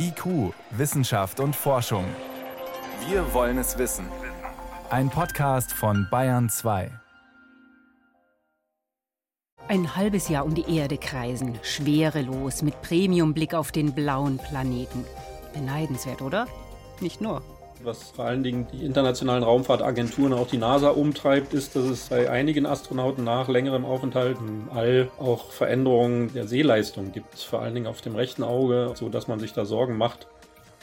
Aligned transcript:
IQ, 0.00 0.54
Wissenschaft 0.70 1.40
und 1.40 1.56
Forschung. 1.56 2.04
Wir 3.08 3.34
wollen 3.34 3.58
es 3.58 3.78
wissen. 3.78 4.06
Ein 4.90 5.10
Podcast 5.10 5.72
von 5.72 6.06
Bayern 6.08 6.48
2. 6.48 6.90
Ein 9.66 9.96
halbes 9.96 10.28
Jahr 10.28 10.44
um 10.44 10.54
die 10.54 10.76
Erde 10.76 10.98
kreisen, 10.98 11.58
schwerelos, 11.62 12.62
mit 12.62 12.80
Premiumblick 12.80 13.54
auf 13.54 13.72
den 13.72 13.92
blauen 13.92 14.38
Planeten. 14.38 15.04
Beneidenswert, 15.52 16.22
oder? 16.22 16.46
Nicht 17.00 17.20
nur. 17.20 17.42
Was 17.84 18.10
vor 18.10 18.24
allen 18.24 18.42
Dingen 18.42 18.66
die 18.72 18.84
internationalen 18.84 19.44
Raumfahrtagenturen, 19.44 20.32
auch 20.32 20.48
die 20.48 20.58
NASA 20.58 20.90
umtreibt, 20.90 21.54
ist, 21.54 21.76
dass 21.76 21.84
es 21.84 22.08
bei 22.08 22.28
einigen 22.28 22.66
Astronauten 22.66 23.22
nach 23.22 23.48
längerem 23.48 23.84
Aufenthalt 23.84 24.38
im 24.40 24.68
All 24.74 25.10
auch 25.18 25.50
Veränderungen 25.52 26.32
der 26.34 26.48
Sehleistung 26.48 27.12
gibt, 27.12 27.38
vor 27.38 27.62
allen 27.62 27.74
Dingen 27.74 27.86
auf 27.86 28.00
dem 28.00 28.16
rechten 28.16 28.42
Auge, 28.42 28.92
sodass 28.94 29.28
man 29.28 29.38
sich 29.38 29.52
da 29.52 29.64
Sorgen 29.64 29.96
macht. 29.96 30.26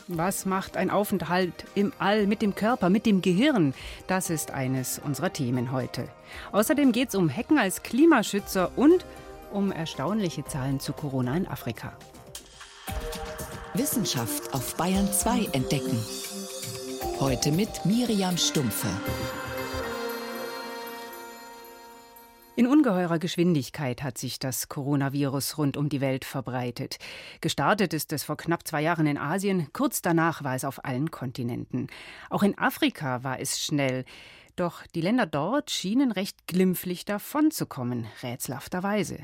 Was 0.08 0.46
macht 0.46 0.78
ein 0.78 0.90
Aufenthalt 0.90 1.66
im 1.74 1.92
All 2.00 2.28
mit 2.28 2.42
dem 2.42 2.56
Körper, 2.56 2.90
mit 2.90 3.06
dem 3.06 3.22
Gehirn? 3.22 3.74
Das 4.08 4.30
ist 4.30 4.52
eines 4.52 5.00
unserer 5.00 5.34
Themen 5.34 5.72
heute. 5.72 6.08
Außerdem 6.52 6.92
geht 6.92 7.10
es 7.10 7.16
um 7.16 7.28
Hecken 7.28 7.58
als 7.58 7.84
Klimaschützer 7.84 8.72
und 8.76 9.06
um 9.52 9.72
erstaunliche 9.72 10.46
Zahlen 10.46 10.80
zu 10.80 10.94
Corona 10.94 11.36
in 11.36 11.48
Afrika. 11.48 11.94
Wissenschaft 13.74 14.54
auf 14.54 14.76
Bayern 14.76 15.12
2 15.12 15.50
entdecken. 15.52 15.98
Heute 17.20 17.54
mit 17.54 17.86
Miriam 17.86 18.38
Stumpfe. 18.38 18.90
In 22.58 22.68
ungeheurer 22.68 23.20
Geschwindigkeit 23.20 24.04
hat 24.04 24.18
sich 24.18 24.38
das 24.38 24.68
Coronavirus 24.68 25.58
rund 25.58 25.78
um 25.78 25.88
die 25.88 26.02
Welt 26.02 26.26
verbreitet. 26.26 26.98
Gestartet 27.40 27.94
ist 27.94 28.12
es 28.12 28.26
vor 28.26 28.36
knapp 28.36 28.68
zwei 28.68 28.82
Jahren 28.82 29.08
in 29.08 29.18
Asien, 29.18 29.68
kurz 29.72 30.02
danach 30.02 30.44
war 30.44 30.56
es 30.56 30.66
auf 30.66 30.84
allen 30.84 31.10
Kontinenten. 31.10 31.88
Auch 32.30 32.44
in 32.44 32.58
Afrika 32.58 33.24
war 33.24 33.40
es 33.40 33.62
schnell. 33.62 34.04
Doch 34.58 34.86
die 34.88 35.02
Länder 35.02 35.26
dort 35.26 35.72
schienen 35.72 36.12
recht 36.12 36.48
glimpflich 36.48 37.06
davonzukommen, 37.06 38.08
rätselhafterweise. 38.24 39.20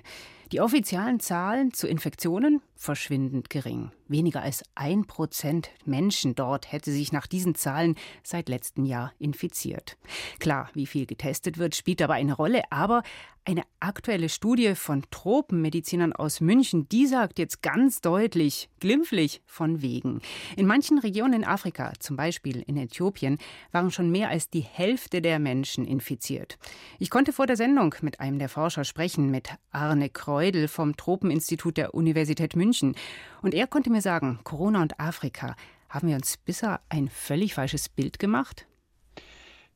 Die 0.52 0.60
offiziellen 0.60 1.22
Zahlen 1.22 1.72
zu 1.72 1.88
Infektionen 1.88 2.62
verschwindend 2.76 3.50
gering. 3.50 3.92
Weniger 4.10 4.42
als 4.42 4.64
ein 4.76 5.06
Prozent 5.06 5.70
Menschen 5.86 6.36
dort 6.36 6.74
hätte 6.74 6.92
sich 6.92 7.14
nach 7.14 7.26
diesen 7.26 7.56
Zahlen 7.56 7.96
seit 8.24 8.50
letztem 8.50 8.84
Jahr 8.84 9.14
infiziert. 9.18 9.98
Klar, 10.40 10.70
wie 10.74 10.88
viel 10.88 11.06
getestet 11.06 11.58
wird, 11.58 11.76
spielt 11.76 12.02
dabei 12.02 12.16
eine 12.16 12.34
Rolle, 12.34 12.64
aber 12.70 13.04
eine 13.46 13.64
aktuelle 13.80 14.30
Studie 14.30 14.76
von 14.76 15.04
Tropenmedizinern 15.10 16.14
aus 16.14 16.42
München, 16.42 16.88
die 16.90 17.08
sagt 17.08 17.40
jetzt 17.40 17.64
ganz 17.64 18.02
deutlich, 18.02 18.70
glimpflich 18.80 19.42
von 19.46 19.82
wegen. 19.82 20.22
In 20.58 20.68
manchen 20.68 21.00
Regionen 21.00 21.34
in 21.34 21.46
Afrika, 21.46 21.94
zum 22.00 22.18
Beispiel 22.18 22.62
in 22.62 22.78
Äthiopien, 22.78 23.40
waren 23.72 23.90
schon 23.90 24.12
mehr 24.12 24.30
als 24.30 24.50
die 24.50 24.62
Hälfte 24.62 25.22
der 25.22 25.40
Menschen 25.40 25.86
infiziert. 25.86 26.60
Ich 27.00 27.10
konnte 27.10 27.34
vor 27.34 27.48
der 27.48 27.58
Sendung 27.58 27.96
mit 28.02 28.20
einem 28.20 28.38
der 28.38 28.50
Forscher 28.50 28.84
sprechen, 28.84 29.32
mit 29.32 29.50
Arne 29.72 30.10
Kreudel 30.42 30.68
vom 30.68 30.98
Tropeninstitut 30.98 31.78
der 31.78 31.94
Universität 31.94 32.56
München. 32.56 32.96
Und 33.44 33.54
er 33.54 33.68
konnte 33.68 33.92
mir 33.92 34.02
sagen, 34.02 34.40
Corona 34.44 34.82
und 34.82 35.00
Afrika, 35.00 35.56
haben 35.88 36.08
wir 36.08 36.16
uns 36.16 36.36
bisher 36.36 36.82
ein 36.90 37.10
völlig 37.10 37.54
falsches 37.54 37.90
Bild 37.90 38.18
gemacht? 38.18 38.66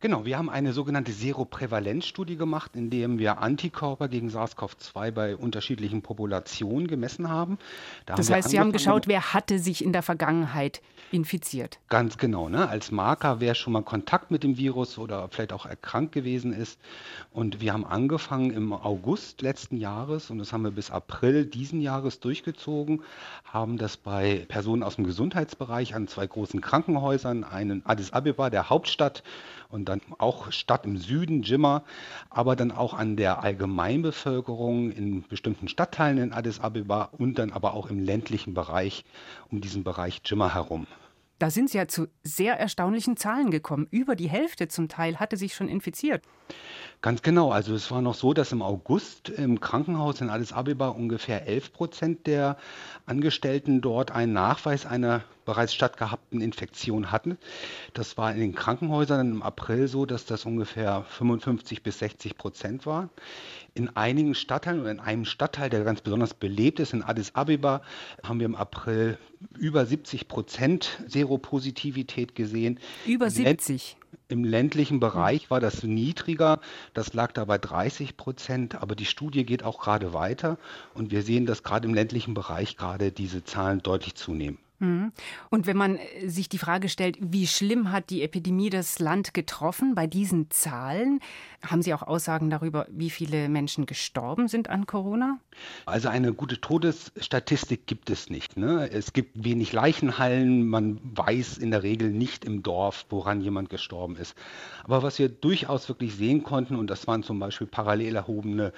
Genau, 0.05 0.23
wir 0.23 0.37
haben 0.37 0.51
eine 0.51 0.71
sogenannte 0.71 1.11
Seroprävalenzstudie 1.11 2.35
gemacht, 2.35 2.75
in 2.75 2.91
der 2.91 3.09
wir 3.17 3.39
Antikörper 3.39 4.07
gegen 4.07 4.29
SARS-CoV-2 4.29 5.09
bei 5.09 5.35
unterschiedlichen 5.35 6.03
Populationen 6.03 6.87
gemessen 6.87 7.27
haben. 7.27 7.57
Da 8.05 8.13
das 8.13 8.29
haben 8.29 8.35
heißt, 8.35 8.49
Sie 8.49 8.59
haben 8.59 8.71
geschaut, 8.71 9.07
wer 9.07 9.33
hatte 9.33 9.57
sich 9.57 9.83
in 9.83 9.93
der 9.93 10.03
Vergangenheit 10.03 10.83
infiziert. 11.11 11.79
Ganz 11.89 12.19
genau, 12.19 12.49
ne? 12.49 12.69
als 12.69 12.91
Marker, 12.91 13.39
wer 13.39 13.55
schon 13.55 13.73
mal 13.73 13.81
Kontakt 13.81 14.29
mit 14.29 14.43
dem 14.43 14.57
Virus 14.57 14.99
oder 14.99 15.27
vielleicht 15.29 15.53
auch 15.53 15.65
erkrankt 15.65 16.11
gewesen 16.11 16.53
ist. 16.53 16.79
Und 17.31 17.59
wir 17.59 17.73
haben 17.73 17.83
angefangen 17.83 18.51
im 18.51 18.73
August 18.73 19.41
letzten 19.41 19.77
Jahres 19.77 20.29
und 20.29 20.37
das 20.37 20.53
haben 20.53 20.63
wir 20.63 20.71
bis 20.71 20.91
April 20.91 21.47
diesen 21.47 21.81
Jahres 21.81 22.19
durchgezogen, 22.19 23.01
haben 23.43 23.79
das 23.79 23.97
bei 23.97 24.45
Personen 24.49 24.83
aus 24.83 24.97
dem 24.97 25.05
Gesundheitsbereich 25.05 25.95
an 25.95 26.07
zwei 26.07 26.27
großen 26.27 26.61
Krankenhäusern, 26.61 27.43
einen 27.43 27.83
Addis 27.87 28.13
Abeba, 28.13 28.51
der 28.51 28.69
Hauptstadt, 28.69 29.23
und 29.69 29.89
dann 29.89 29.94
auch 30.17 30.51
Stadt 30.51 30.85
im 30.85 30.97
Süden, 30.97 31.43
Jimma, 31.43 31.83
aber 32.29 32.55
dann 32.55 32.71
auch 32.71 32.93
an 32.93 33.17
der 33.17 33.43
Allgemeinbevölkerung 33.43 34.91
in 34.91 35.23
bestimmten 35.27 35.67
Stadtteilen 35.67 36.17
in 36.17 36.33
Addis 36.33 36.59
Abeba 36.59 37.09
und 37.17 37.39
dann 37.39 37.51
aber 37.51 37.73
auch 37.73 37.89
im 37.89 37.99
ländlichen 37.99 38.53
Bereich 38.53 39.05
um 39.51 39.61
diesen 39.61 39.83
Bereich 39.83 40.21
Jimma 40.25 40.53
herum. 40.53 40.87
Da 41.37 41.49
sind 41.49 41.69
Sie 41.69 41.77
ja 41.77 41.87
zu 41.87 42.07
sehr 42.23 42.57
erstaunlichen 42.57 43.17
Zahlen 43.17 43.51
gekommen. 43.51 43.87
Über 43.91 44.15
die 44.15 44.29
Hälfte 44.29 44.69
zum 44.69 44.87
Teil 44.87 45.19
hatte 45.19 45.35
sich 45.35 45.53
schon 45.53 45.67
infiziert. 45.67 46.23
Ganz 47.01 47.21
genau. 47.21 47.51
Also 47.51 47.75
es 47.75 47.91
war 47.91 48.01
noch 48.01 48.15
so, 48.15 48.33
dass 48.33 48.53
im 48.53 48.61
August 48.61 49.29
im 49.29 49.59
Krankenhaus 49.59 50.21
in 50.21 50.29
Addis 50.29 50.53
Abeba 50.53 50.87
ungefähr 50.87 51.45
11 51.45 51.73
Prozent 51.73 52.27
der 52.27 52.57
Angestellten 53.05 53.81
dort 53.81 54.11
einen 54.11 54.33
Nachweis 54.33 54.85
einer 54.85 55.23
bereits 55.43 55.73
stattgehabten 55.73 56.41
Infektion 56.41 57.11
hatten. 57.11 57.37
Das 57.93 58.17
war 58.17 58.33
in 58.33 58.39
den 58.39 58.55
Krankenhäusern 58.55 59.31
im 59.33 59.43
April 59.43 59.87
so, 59.87 60.05
dass 60.05 60.25
das 60.25 60.45
ungefähr 60.45 61.03
55 61.03 61.83
bis 61.83 61.99
60 61.99 62.37
Prozent 62.37 62.85
war. 62.85 63.09
In 63.77 63.93
einigen 63.97 64.35
Stadtteilen 64.35 64.79
oder 64.79 64.91
in 64.91 65.01
einem 65.01 65.25
Stadtteil, 65.25 65.69
der 65.69 65.83
ganz 65.83 65.99
besonders 65.99 66.33
belebt 66.33 66.79
ist, 66.79 66.93
in 66.93 67.03
Addis 67.03 67.35
Abeba, 67.35 67.81
haben 68.23 68.39
wir 68.39 68.45
im 68.45 68.55
April 68.55 69.17
über 69.57 69.85
70 69.85 70.29
Prozent 70.29 71.03
Seropositivität 71.07 72.35
gesehen. 72.35 72.79
Über 73.05 73.29
70? 73.29 73.97
Im 74.29 74.45
ländlichen 74.45 75.01
Bereich 75.01 75.51
war 75.51 75.59
das 75.59 75.83
niedriger, 75.83 76.61
das 76.93 77.13
lag 77.13 77.33
da 77.33 77.43
bei 77.43 77.57
30 77.57 78.15
Prozent, 78.15 78.75
aber 78.75 78.95
die 78.95 79.05
Studie 79.05 79.45
geht 79.45 79.63
auch 79.63 79.81
gerade 79.81 80.13
weiter 80.13 80.57
und 80.93 81.11
wir 81.11 81.21
sehen, 81.21 81.45
dass 81.45 81.61
gerade 81.61 81.85
im 81.85 81.93
ländlichen 81.93 82.33
Bereich 82.33 82.77
gerade 82.77 83.11
diese 83.11 83.43
Zahlen 83.43 83.83
deutlich 83.83 84.15
zunehmen. 84.15 84.57
Mhm. 84.85 85.11
Und 85.49 85.67
wenn 85.67 85.77
man 85.77 85.97
äh, 85.97 86.27
sich 86.27 86.49
die 86.49 86.57
Frage 86.57 86.89
stellt, 86.89 87.17
wie 87.19 87.47
schlimm 87.47 87.91
hat 87.91 88.09
die 88.09 88.21
Epidemie 88.21 88.69
das 88.69 88.99
Land 88.99 89.33
getroffen 89.33 89.95
bei 89.95 90.07
diesen 90.07 90.49
Zahlen, 90.51 91.19
haben 91.65 91.81
Sie 91.81 91.93
auch 91.93 92.03
Aussagen 92.03 92.49
darüber, 92.49 92.87
wie 92.89 93.09
viele 93.09 93.49
Menschen 93.49 93.85
gestorben 93.85 94.47
sind 94.47 94.69
an 94.69 94.85
Corona? 94.85 95.39
Also 95.85 96.09
eine 96.09 96.33
gute 96.33 96.61
Todesstatistik 96.61 97.87
gibt 97.87 98.09
es 98.09 98.29
nicht. 98.29 98.57
Ne? 98.57 98.89
Es 98.91 99.13
gibt 99.13 99.43
wenig 99.43 99.73
Leichenhallen, 99.73 100.67
man 100.67 100.99
weiß 101.03 101.57
in 101.57 101.71
der 101.71 101.83
Regel 101.83 102.11
nicht 102.11 102.45
im 102.45 102.63
Dorf, 102.63 103.05
woran 103.09 103.41
jemand 103.41 103.69
gestorben 103.69 104.15
ist. 104.15 104.35
Aber 104.83 105.01
was 105.01 105.17
wir 105.17 105.29
durchaus 105.29 105.89
wirklich 105.89 106.15
sehen 106.15 106.43
konnten, 106.43 106.75
und 106.75 106.89
das 106.89 107.07
waren 107.07 107.23
zum 107.23 107.39
Beispiel 107.39 107.67
parallel 107.67 108.15
erhobene 108.15 108.71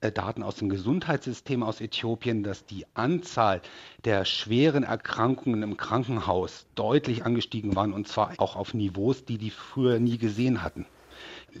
äh, 0.00 0.12
Daten 0.12 0.42
aus 0.42 0.56
dem 0.56 0.68
Gesundheitssystem 0.68 1.62
aus 1.62 1.80
Äthiopien, 1.80 2.42
dass 2.42 2.66
die 2.66 2.84
Anzahl 2.94 3.62
der 4.04 4.24
schweren 4.24 4.82
Erkrankungen 4.82 5.53
im 5.62 5.76
Krankenhaus 5.76 6.66
deutlich 6.74 7.24
angestiegen 7.24 7.76
waren 7.76 7.92
und 7.92 8.08
zwar 8.08 8.34
auch 8.38 8.56
auf 8.56 8.74
Niveaus, 8.74 9.24
die 9.24 9.38
die 9.38 9.50
früher 9.50 9.98
nie 9.98 10.18
gesehen 10.18 10.62
hatten. 10.62 10.86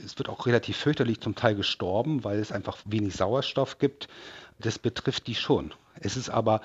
Es 0.04 0.18
wird 0.18 0.28
auch 0.28 0.46
relativ 0.46 0.76
fürchterlich 0.76 1.20
zum 1.20 1.34
Teil 1.34 1.54
gestorben, 1.54 2.24
weil 2.24 2.38
es 2.38 2.52
einfach 2.52 2.78
wenig 2.84 3.14
Sauerstoff 3.14 3.78
gibt. 3.78 4.08
Das 4.58 4.78
betrifft 4.78 5.26
die 5.26 5.34
schon. 5.34 5.72
Es 6.00 6.16
ist 6.16 6.28
aber 6.28 6.60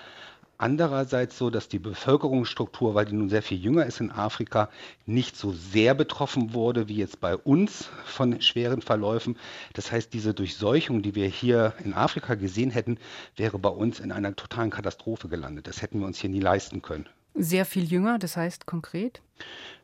andererseits 0.57 1.37
so, 1.37 1.49
dass 1.49 1.69
die 1.69 1.79
Bevölkerungsstruktur, 1.79 2.93
weil 2.93 3.05
die 3.05 3.15
nun 3.15 3.29
sehr 3.29 3.41
viel 3.41 3.57
jünger 3.57 3.85
ist 3.85 4.01
in 4.01 4.11
Afrika, 4.11 4.69
nicht 5.05 5.35
so 5.35 5.53
sehr 5.53 5.93
betroffen 5.95 6.53
wurde 6.53 6.87
wie 6.87 6.97
jetzt 6.97 7.19
bei 7.21 7.35
uns 7.35 7.89
von 8.05 8.41
schweren 8.41 8.81
Verläufen. 8.81 9.37
Das 9.73 9.91
heißt, 9.91 10.13
diese 10.13 10.33
Durchseuchung, 10.33 11.01
die 11.01 11.15
wir 11.15 11.27
hier 11.27 11.73
in 11.83 11.93
Afrika 11.93 12.35
gesehen 12.35 12.71
hätten, 12.71 12.97
wäre 13.35 13.57
bei 13.57 13.69
uns 13.69 13.99
in 13.99 14.11
einer 14.11 14.35
totalen 14.35 14.69
Katastrophe 14.69 15.29
gelandet. 15.29 15.67
Das 15.67 15.81
hätten 15.81 15.99
wir 15.99 16.07
uns 16.07 16.19
hier 16.19 16.29
nie 16.29 16.41
leisten 16.41 16.81
können. 16.81 17.07
Sehr 17.41 17.65
viel 17.65 17.85
jünger, 17.85 18.19
das 18.19 18.35
heißt 18.35 18.65
konkret? 18.65 19.21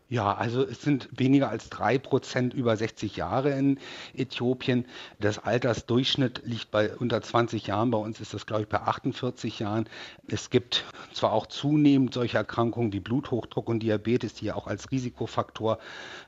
Ja, 0.07 0.35
also 0.35 0.63
es 0.63 0.83
sind 0.83 1.09
weniger 1.11 1.49
als 1.49 1.71
drei 1.71 1.97
Prozent 1.97 2.53
über 2.53 2.77
60 2.77 3.15
Jahre 3.15 3.49
in 3.57 3.79
Äthiopien. 4.13 4.85
Das 5.19 5.39
Altersdurchschnitt 5.39 6.43
liegt 6.45 6.69
bei 6.69 6.95
unter 6.95 7.23
20 7.23 7.65
Jahren. 7.65 7.89
Bei 7.89 7.97
uns 7.97 8.19
ist 8.21 8.31
das, 8.35 8.45
glaube 8.45 8.61
ich, 8.61 8.67
bei 8.69 8.79
48 8.81 9.57
Jahren. 9.57 9.89
Es 10.27 10.51
gibt 10.51 10.85
zwar 11.11 11.33
auch 11.33 11.47
zunehmend 11.47 12.13
solche 12.13 12.37
Erkrankungen 12.37 12.93
wie 12.93 12.99
Bluthochdruck 12.99 13.67
und 13.67 13.79
Diabetes, 13.79 14.35
die 14.35 14.45
ja 14.45 14.55
auch 14.55 14.67
als 14.67 14.91
Risikofaktor 14.91 15.79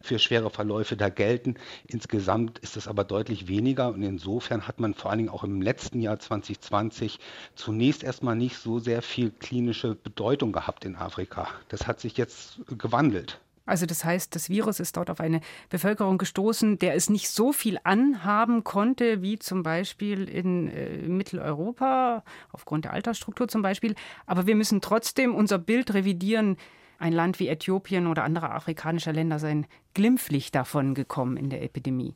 für 0.02 0.18
schwere 0.18 0.50
Verläufe 0.50 0.98
da 0.98 1.10
gelten. 1.10 1.54
Insgesamt 1.86 2.58
ist 2.58 2.78
es 2.78 2.88
aber 2.88 3.04
deutlich 3.04 3.48
weniger 3.48 3.90
und 3.90 4.02
insofern 4.02 4.68
hat 4.68 4.80
man 4.80 4.96
vor 4.96 5.12
allen 5.12 5.20
Dingen 5.20 5.30
auch 5.30 5.44
im 5.44 5.62
letzten 5.62 6.02
Jahr 6.02 6.18
2020 6.18 7.20
zunächst 7.54 8.04
erstmal 8.04 8.36
nicht 8.36 8.58
so 8.58 8.80
sehr 8.80 9.04
viel 9.04 9.30
klinische 9.30 9.94
Bedeutung 9.94 10.52
gehabt 10.52 10.84
in 10.84 10.96
Afrika. 10.96 11.48
Das 11.70 11.86
hat 11.86 12.00
sich 12.00 12.18
jetzt 12.18 12.60
gewandelt. 12.76 13.40
Also 13.68 13.86
das 13.86 14.04
heißt, 14.04 14.34
das 14.34 14.50
Virus 14.50 14.80
ist 14.80 14.98
dort 14.98 15.10
auf 15.10 15.20
eine 15.20 15.42
Bevölkerung 15.70 16.18
gestoßen, 16.18 16.80
der 16.80 16.96
es 16.96 17.10
nicht 17.10 17.30
so 17.30 17.52
viel 17.52 17.78
anhaben 17.84 18.64
konnte, 18.64 19.22
wie 19.22 19.38
zum 19.38 19.62
Beispiel 19.62 20.28
in 20.28 20.70
äh, 20.70 21.08
Mitteleuropa, 21.08 22.24
aufgrund 22.52 22.86
der 22.86 22.94
Altersstruktur 22.94 23.48
zum 23.48 23.62
Beispiel. 23.62 23.94
Aber 24.26 24.48
wir 24.48 24.56
müssen 24.56 24.82
trotzdem 24.82 25.36
unser 25.36 25.60
Bild 25.60 25.94
revidieren. 25.94 26.58
Ein 26.98 27.14
Land 27.14 27.40
wie 27.40 27.50
Äthiopien 27.50 28.08
oder 28.08 28.24
andere 28.24 28.50
afrikanische 28.52 29.12
Länder 29.12 29.38
seien 29.38 29.68
glimpflich 29.98 30.52
davon 30.52 30.94
gekommen 30.94 31.38
in 31.38 31.50
der 31.50 31.64
Epidemie. 31.64 32.14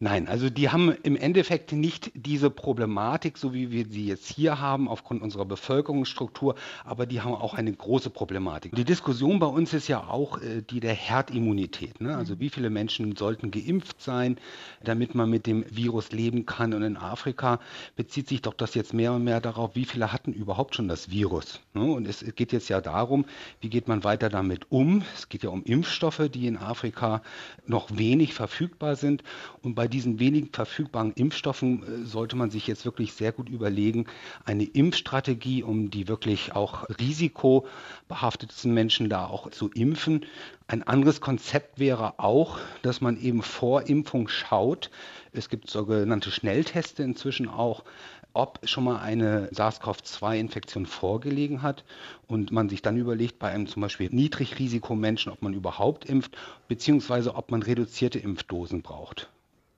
Nein, 0.00 0.26
also 0.26 0.48
die 0.48 0.70
haben 0.70 0.92
im 1.02 1.14
Endeffekt 1.14 1.72
nicht 1.72 2.10
diese 2.14 2.50
Problematik, 2.50 3.36
so 3.36 3.52
wie 3.52 3.70
wir 3.70 3.86
sie 3.86 4.06
jetzt 4.06 4.32
hier 4.32 4.58
haben, 4.58 4.88
aufgrund 4.88 5.22
unserer 5.22 5.44
Bevölkerungsstruktur, 5.44 6.54
aber 6.84 7.06
die 7.06 7.20
haben 7.20 7.34
auch 7.34 7.54
eine 7.54 7.72
große 7.72 8.10
Problematik. 8.10 8.74
Die 8.74 8.84
Diskussion 8.84 9.38
bei 9.38 9.46
uns 9.46 9.74
ist 9.74 9.88
ja 9.88 10.08
auch 10.08 10.40
äh, 10.40 10.62
die 10.62 10.80
der 10.80 10.94
Herdimmunität. 10.94 12.00
Ne? 12.00 12.16
Also 12.16 12.40
wie 12.40 12.48
viele 12.48 12.70
Menschen 12.70 13.14
sollten 13.14 13.50
geimpft 13.50 14.00
sein, 14.00 14.38
damit 14.82 15.14
man 15.14 15.28
mit 15.28 15.46
dem 15.46 15.64
Virus 15.70 16.12
leben 16.12 16.46
kann. 16.46 16.72
Und 16.72 16.82
in 16.82 16.96
Afrika 16.96 17.60
bezieht 17.94 18.28
sich 18.28 18.42
doch 18.42 18.54
das 18.54 18.74
jetzt 18.74 18.94
mehr 18.94 19.12
und 19.12 19.22
mehr 19.22 19.40
darauf, 19.40 19.76
wie 19.76 19.84
viele 19.84 20.12
hatten 20.12 20.32
überhaupt 20.32 20.74
schon 20.74 20.88
das 20.88 21.10
Virus. 21.10 21.60
Ne? 21.74 21.84
Und 21.84 22.08
es 22.08 22.24
geht 22.34 22.52
jetzt 22.52 22.70
ja 22.70 22.80
darum, 22.80 23.26
wie 23.60 23.68
geht 23.68 23.86
man 23.86 24.02
weiter 24.02 24.30
damit 24.30 24.72
um. 24.72 25.04
Es 25.14 25.28
geht 25.28 25.42
ja 25.42 25.50
um 25.50 25.62
Impfstoffe, 25.64 26.28
die 26.32 26.46
in 26.46 26.56
Afrika 26.56 27.19
noch 27.66 27.96
wenig 27.96 28.34
verfügbar 28.34 28.96
sind. 28.96 29.22
Und 29.62 29.74
bei 29.74 29.88
diesen 29.88 30.18
wenigen 30.18 30.50
verfügbaren 30.52 31.12
Impfstoffen 31.12 31.82
äh, 31.82 32.06
sollte 32.06 32.36
man 32.36 32.50
sich 32.50 32.66
jetzt 32.66 32.84
wirklich 32.84 33.12
sehr 33.12 33.32
gut 33.32 33.48
überlegen, 33.48 34.06
eine 34.44 34.64
Impfstrategie, 34.64 35.62
um 35.62 35.90
die 35.90 36.08
wirklich 36.08 36.54
auch 36.54 36.88
risikobehaftetsten 36.98 38.72
Menschen 38.72 39.08
da 39.08 39.26
auch 39.26 39.50
zu 39.50 39.70
impfen. 39.70 40.26
Ein 40.66 40.82
anderes 40.84 41.20
Konzept 41.20 41.78
wäre 41.80 42.18
auch, 42.18 42.58
dass 42.82 43.00
man 43.00 43.20
eben 43.20 43.42
vor 43.42 43.88
Impfung 43.88 44.28
schaut. 44.28 44.90
Es 45.32 45.48
gibt 45.48 45.68
sogenannte 45.68 46.30
Schnellteste 46.30 47.02
inzwischen 47.02 47.48
auch, 47.48 47.84
ob 48.32 48.60
schon 48.64 48.84
mal 48.84 49.00
eine 49.00 49.48
SARS-CoV-2-Infektion 49.52 50.86
vorgelegen 50.86 51.62
hat 51.62 51.84
und 52.26 52.52
man 52.52 52.68
sich 52.68 52.82
dann 52.82 52.96
überlegt, 52.96 53.38
bei 53.38 53.50
einem 53.50 53.66
zum 53.66 53.82
Beispiel 53.82 54.08
Niedrigrisikomenschen, 54.10 55.32
ob 55.32 55.42
man 55.42 55.54
überhaupt 55.54 56.04
impft, 56.04 56.36
beziehungsweise 56.68 57.34
ob 57.34 57.50
man 57.50 57.62
reduzierte 57.62 58.18
Impfdosen 58.18 58.82
braucht. 58.82 59.30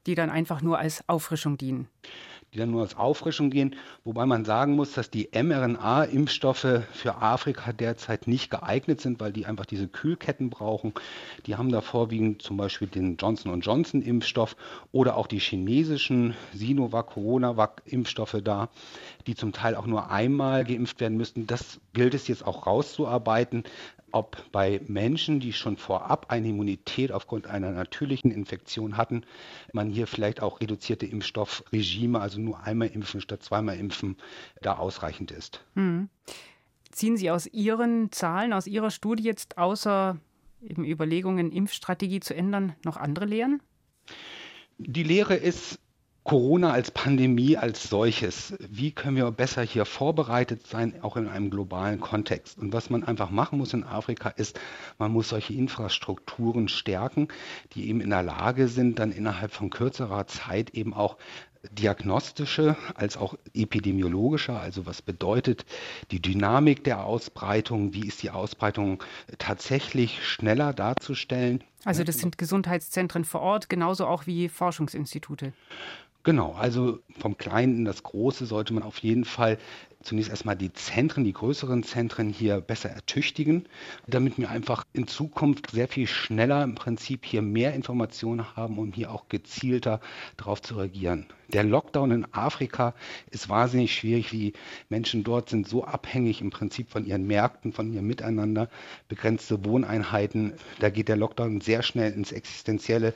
Die 0.06 0.14
dann 0.14 0.30
einfach 0.30 0.62
nur 0.62 0.78
als 0.78 1.08
Auffrischung 1.08 1.56
dienen 1.58 1.88
die 2.52 2.58
dann 2.58 2.70
nur 2.70 2.82
als 2.82 2.96
Auffrischung 2.96 3.48
gehen, 3.50 3.76
wobei 4.04 4.26
man 4.26 4.44
sagen 4.44 4.74
muss, 4.74 4.92
dass 4.92 5.10
die 5.10 5.30
mRNA-Impfstoffe 5.32 6.82
für 6.92 7.16
Afrika 7.16 7.72
derzeit 7.72 8.26
nicht 8.26 8.50
geeignet 8.50 9.00
sind, 9.00 9.20
weil 9.20 9.32
die 9.32 9.46
einfach 9.46 9.64
diese 9.64 9.88
Kühlketten 9.88 10.50
brauchen. 10.50 10.92
Die 11.46 11.56
haben 11.56 11.72
da 11.72 11.80
vorwiegend 11.80 12.42
zum 12.42 12.58
Beispiel 12.58 12.88
den 12.88 13.16
Johnson 13.16 13.58
Johnson-Impfstoff 13.60 14.56
oder 14.92 15.16
auch 15.16 15.26
die 15.26 15.38
chinesischen 15.38 16.34
Sinovac, 16.52 17.06
Coronavac-Impfstoffe 17.12 18.36
da, 18.44 18.68
die 19.26 19.34
zum 19.34 19.52
Teil 19.52 19.74
auch 19.74 19.86
nur 19.86 20.10
einmal 20.10 20.64
geimpft 20.64 21.00
werden 21.00 21.16
müssten. 21.16 21.46
Das 21.46 21.80
gilt 21.92 22.14
es 22.14 22.28
jetzt 22.28 22.46
auch 22.46 22.66
rauszuarbeiten 22.66 23.64
ob 24.12 24.50
bei 24.52 24.80
Menschen, 24.86 25.40
die 25.40 25.52
schon 25.52 25.76
vorab 25.76 26.26
eine 26.28 26.48
Immunität 26.48 27.12
aufgrund 27.12 27.46
einer 27.46 27.72
natürlichen 27.72 28.30
Infektion 28.30 28.96
hatten, 28.96 29.24
man 29.72 29.88
hier 29.88 30.06
vielleicht 30.06 30.42
auch 30.42 30.60
reduzierte 30.60 31.06
Impfstoffregime, 31.06 32.20
also 32.20 32.40
nur 32.40 32.62
einmal 32.62 32.88
impfen 32.88 33.20
statt 33.20 33.42
zweimal 33.42 33.78
impfen, 33.78 34.16
da 34.60 34.76
ausreichend 34.76 35.30
ist. 35.30 35.64
Hm. 35.74 36.08
Ziehen 36.90 37.16
Sie 37.16 37.30
aus 37.30 37.46
Ihren 37.46 38.12
Zahlen, 38.12 38.52
aus 38.52 38.66
Ihrer 38.66 38.90
Studie 38.90 39.22
jetzt 39.22 39.56
außer 39.56 40.18
eben 40.60 40.84
Überlegungen, 40.84 41.50
Impfstrategie 41.50 42.20
zu 42.20 42.34
ändern, 42.34 42.74
noch 42.84 42.98
andere 42.98 43.24
Lehren? 43.24 43.62
Die 44.78 45.02
Lehre 45.02 45.34
ist, 45.34 45.78
Corona 46.24 46.70
als 46.70 46.92
Pandemie 46.92 47.56
als 47.56 47.88
solches, 47.88 48.54
wie 48.60 48.92
können 48.92 49.16
wir 49.16 49.30
besser 49.32 49.62
hier 49.62 49.84
vorbereitet 49.84 50.66
sein, 50.66 51.02
auch 51.02 51.16
in 51.16 51.26
einem 51.26 51.50
globalen 51.50 51.98
Kontext? 51.98 52.58
Und 52.58 52.72
was 52.72 52.90
man 52.90 53.02
einfach 53.02 53.30
machen 53.30 53.58
muss 53.58 53.74
in 53.74 53.82
Afrika 53.82 54.28
ist, 54.28 54.58
man 54.98 55.10
muss 55.10 55.30
solche 55.30 55.54
Infrastrukturen 55.54 56.68
stärken, 56.68 57.28
die 57.74 57.88
eben 57.88 58.00
in 58.00 58.10
der 58.10 58.22
Lage 58.22 58.68
sind, 58.68 59.00
dann 59.00 59.10
innerhalb 59.10 59.52
von 59.52 59.70
kürzerer 59.70 60.26
Zeit 60.28 60.70
eben 60.70 60.94
auch 60.94 61.16
diagnostische 61.70 62.76
als 62.94 63.16
auch 63.16 63.34
epidemiologische, 63.54 64.54
also 64.54 64.86
was 64.86 65.00
bedeutet 65.00 65.64
die 66.10 66.20
Dynamik 66.20 66.84
der 66.84 67.04
Ausbreitung, 67.04 67.94
wie 67.94 68.06
ist 68.06 68.22
die 68.22 68.30
Ausbreitung 68.30 69.02
tatsächlich 69.38 70.26
schneller 70.26 70.72
darzustellen. 70.72 71.62
Also 71.84 72.04
das 72.04 72.18
sind 72.18 72.38
Gesundheitszentren 72.38 73.24
vor 73.24 73.40
Ort, 73.40 73.68
genauso 73.68 74.06
auch 74.06 74.26
wie 74.26 74.48
Forschungsinstitute. 74.48 75.52
Genau, 76.24 76.52
also 76.52 77.00
vom 77.18 77.36
Kleinen 77.36 77.78
in 77.78 77.84
das 77.84 78.04
Große 78.04 78.46
sollte 78.46 78.72
man 78.72 78.84
auf 78.84 78.98
jeden 78.98 79.24
Fall 79.24 79.58
zunächst 80.02 80.30
erstmal 80.30 80.56
die 80.56 80.72
Zentren, 80.72 81.24
die 81.24 81.32
größeren 81.32 81.82
Zentren 81.82 82.28
hier 82.28 82.60
besser 82.60 82.90
ertüchtigen, 82.90 83.66
damit 84.06 84.38
wir 84.38 84.48
einfach 84.48 84.84
in 84.92 85.08
Zukunft 85.08 85.72
sehr 85.72 85.88
viel 85.88 86.06
schneller 86.06 86.62
im 86.62 86.76
Prinzip 86.76 87.24
hier 87.24 87.42
mehr 87.42 87.74
Informationen 87.74 88.56
haben, 88.56 88.78
um 88.78 88.92
hier 88.92 89.10
auch 89.10 89.28
gezielter 89.28 90.00
darauf 90.36 90.62
zu 90.62 90.76
reagieren. 90.76 91.26
Der 91.48 91.64
Lockdown 91.64 92.12
in 92.12 92.26
Afrika 92.32 92.94
ist 93.30 93.48
wahnsinnig 93.48 93.92
schwierig. 93.92 94.30
Die 94.30 94.52
Menschen 94.88 95.24
dort 95.24 95.50
sind 95.50 95.68
so 95.68 95.84
abhängig 95.84 96.40
im 96.40 96.50
Prinzip 96.50 96.90
von 96.90 97.04
ihren 97.04 97.26
Märkten, 97.26 97.72
von 97.72 97.92
ihrem 97.92 98.06
Miteinander, 98.06 98.68
begrenzte 99.08 99.64
Wohneinheiten. 99.64 100.54
Da 100.78 100.88
geht 100.88 101.08
der 101.08 101.16
Lockdown 101.16 101.60
sehr 101.60 101.82
schnell 101.82 102.12
ins 102.12 102.30
Existenzielle 102.30 103.12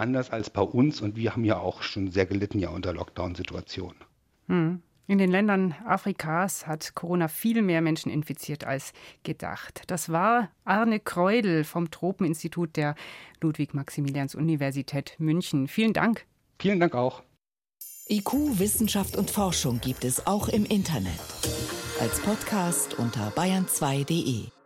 anders 0.00 0.30
als 0.30 0.50
bei 0.50 0.62
uns 0.62 1.00
und 1.00 1.16
wir 1.16 1.32
haben 1.32 1.44
ja 1.44 1.58
auch 1.58 1.82
schon 1.82 2.10
sehr 2.10 2.26
gelitten 2.26 2.58
ja 2.58 2.70
unter 2.70 2.92
Lockdown-Situationen. 2.92 4.00
Hm. 4.48 4.82
In 5.06 5.18
den 5.18 5.30
Ländern 5.30 5.74
Afrikas 5.84 6.68
hat 6.68 6.94
Corona 6.94 7.26
viel 7.26 7.62
mehr 7.62 7.80
Menschen 7.80 8.12
infiziert 8.12 8.62
als 8.62 8.92
gedacht. 9.24 9.82
Das 9.88 10.10
war 10.10 10.50
Arne 10.64 11.00
Kreudel 11.00 11.64
vom 11.64 11.90
Tropeninstitut 11.90 12.76
der 12.76 12.94
Ludwig-Maximilians-Universität 13.40 15.16
München. 15.18 15.66
Vielen 15.66 15.92
Dank. 15.92 16.26
Vielen 16.60 16.78
Dank 16.78 16.94
auch. 16.94 17.24
IQ, 18.08 18.60
Wissenschaft 18.60 19.16
und 19.16 19.30
Forschung 19.30 19.80
gibt 19.80 20.04
es 20.04 20.28
auch 20.28 20.48
im 20.48 20.64
Internet. 20.64 21.20
Als 22.00 22.20
Podcast 22.20 22.98
unter 22.98 23.30
bayern2.de. 23.30 24.59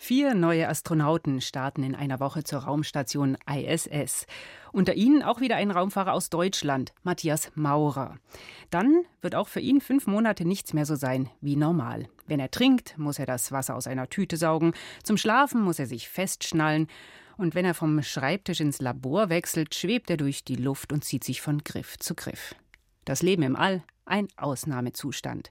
Vier 0.00 0.34
neue 0.34 0.68
Astronauten 0.68 1.40
starten 1.40 1.82
in 1.82 1.96
einer 1.96 2.20
Woche 2.20 2.44
zur 2.44 2.60
Raumstation 2.60 3.36
ISS. 3.52 4.26
Unter 4.70 4.94
ihnen 4.94 5.24
auch 5.24 5.40
wieder 5.40 5.56
ein 5.56 5.72
Raumfahrer 5.72 6.12
aus 6.12 6.30
Deutschland, 6.30 6.94
Matthias 7.02 7.50
Maurer. 7.56 8.16
Dann 8.70 9.02
wird 9.20 9.34
auch 9.34 9.48
für 9.48 9.58
ihn 9.58 9.80
fünf 9.80 10.06
Monate 10.06 10.44
nichts 10.44 10.72
mehr 10.72 10.86
so 10.86 10.94
sein 10.94 11.28
wie 11.40 11.56
normal. 11.56 12.08
Wenn 12.28 12.38
er 12.38 12.52
trinkt, 12.52 12.96
muss 12.96 13.18
er 13.18 13.26
das 13.26 13.50
Wasser 13.50 13.74
aus 13.74 13.88
einer 13.88 14.08
Tüte 14.08 14.36
saugen. 14.36 14.72
Zum 15.02 15.16
Schlafen 15.16 15.60
muss 15.62 15.80
er 15.80 15.86
sich 15.86 16.08
festschnallen. 16.08 16.86
Und 17.36 17.56
wenn 17.56 17.64
er 17.64 17.74
vom 17.74 18.00
Schreibtisch 18.02 18.60
ins 18.60 18.80
Labor 18.80 19.30
wechselt, 19.30 19.74
schwebt 19.74 20.10
er 20.10 20.16
durch 20.16 20.44
die 20.44 20.56
Luft 20.56 20.92
und 20.92 21.04
zieht 21.04 21.24
sich 21.24 21.42
von 21.42 21.64
Griff 21.64 21.98
zu 21.98 22.14
Griff. 22.14 22.54
Das 23.04 23.22
Leben 23.22 23.42
im 23.42 23.56
All, 23.56 23.82
ein 24.04 24.28
Ausnahmezustand. 24.36 25.50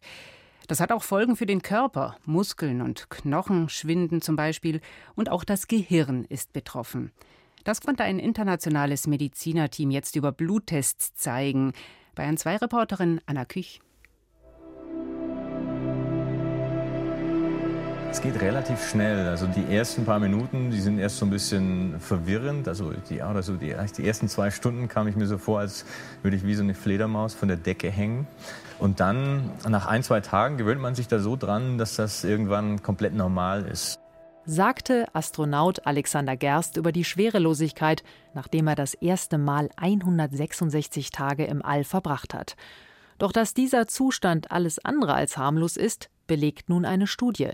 Das 0.67 0.81
hat 0.81 0.91
auch 0.91 1.03
Folgen 1.03 1.38
für 1.38 1.45
den 1.45 1.62
Körper. 1.62 2.17
Muskeln 2.25 2.81
und 2.81 3.09
Knochen 3.09 3.69
schwinden 3.69 4.21
zum 4.21 4.36
Beispiel 4.36 4.81
und 5.15 5.29
auch 5.29 5.45
das 5.45 5.67
Gehirn 5.67 6.25
ist 6.25 6.51
betroffen. 6.51 7.12
Das 7.63 7.81
konnte 7.81 8.03
ein 8.03 8.19
internationales 8.19 9.07
Medizinerteam 9.07 9.91
jetzt 9.91 10.15
über 10.15 10.31
Bluttests 10.31 11.15
zeigen. 11.15 11.74
Bayern 12.15 12.38
2 12.38 12.57
Reporterin 12.57 13.21
Anna 13.25 13.45
Küch. 13.45 13.79
Es 18.10 18.22
geht 18.22 18.40
relativ 18.42 18.90
schnell. 18.90 19.28
Also 19.28 19.48
die 19.48 19.76
ersten 19.76 20.06
paar 20.06 20.20
Minuten, 20.20 20.72
die 20.72 20.80
sind 20.80 20.98
erst 20.98 21.18
so 21.18 21.26
ein 21.26 21.30
bisschen 21.30 22.00
verwirrend. 22.00 22.68
Also 22.68 22.94
die, 23.10 23.22
also 23.22 23.56
die, 23.56 23.76
die 23.98 24.08
ersten 24.08 24.30
zwei 24.30 24.50
Stunden 24.50 24.88
kam 24.88 25.08
ich 25.08 25.16
mir 25.16 25.28
so 25.28 25.38
vor, 25.38 25.60
als 25.60 25.86
würde 26.24 26.38
ich 26.38 26.46
wie 26.46 26.56
so 26.56 26.64
eine 26.64 26.74
Fledermaus 26.74 27.34
von 27.34 27.48
der 27.50 27.58
Decke 27.58 27.92
hängen. 27.92 28.26
Und 28.80 29.00
dann, 29.02 29.52
nach 29.68 29.88
ein, 29.88 30.04
zwei 30.04 30.22
Tagen, 30.22 30.58
gewöhnt 30.58 30.82
man 30.82 30.96
sich 30.96 31.08
da 31.08 31.20
so 31.20 31.36
dran, 31.36 31.78
dass 31.78 31.96
das 31.96 32.24
irgendwann 32.24 32.82
komplett 32.82 33.14
normal 33.14 33.66
ist. 33.66 34.00
Sagte 34.46 35.08
Astronaut 35.14 35.86
Alexander 35.86 36.38
Gerst 36.38 36.78
über 36.78 36.94
die 36.94 37.04
Schwerelosigkeit, 37.04 38.04
nachdem 38.34 38.68
er 38.68 38.76
das 38.76 38.94
erste 38.94 39.38
Mal 39.38 39.70
166 39.76 41.12
Tage 41.12 41.44
im 41.44 41.62
All 41.62 41.84
verbracht 41.84 42.34
hat. 42.34 42.56
Doch 43.18 43.34
dass 43.34 43.54
dieser 43.54 43.88
Zustand 43.88 44.52
alles 44.52 44.80
andere 44.80 45.16
als 45.16 45.38
harmlos 45.38 45.76
ist, 45.76 46.10
belegt 46.28 46.70
nun 46.70 46.86
eine 46.86 47.08
Studie. 47.08 47.52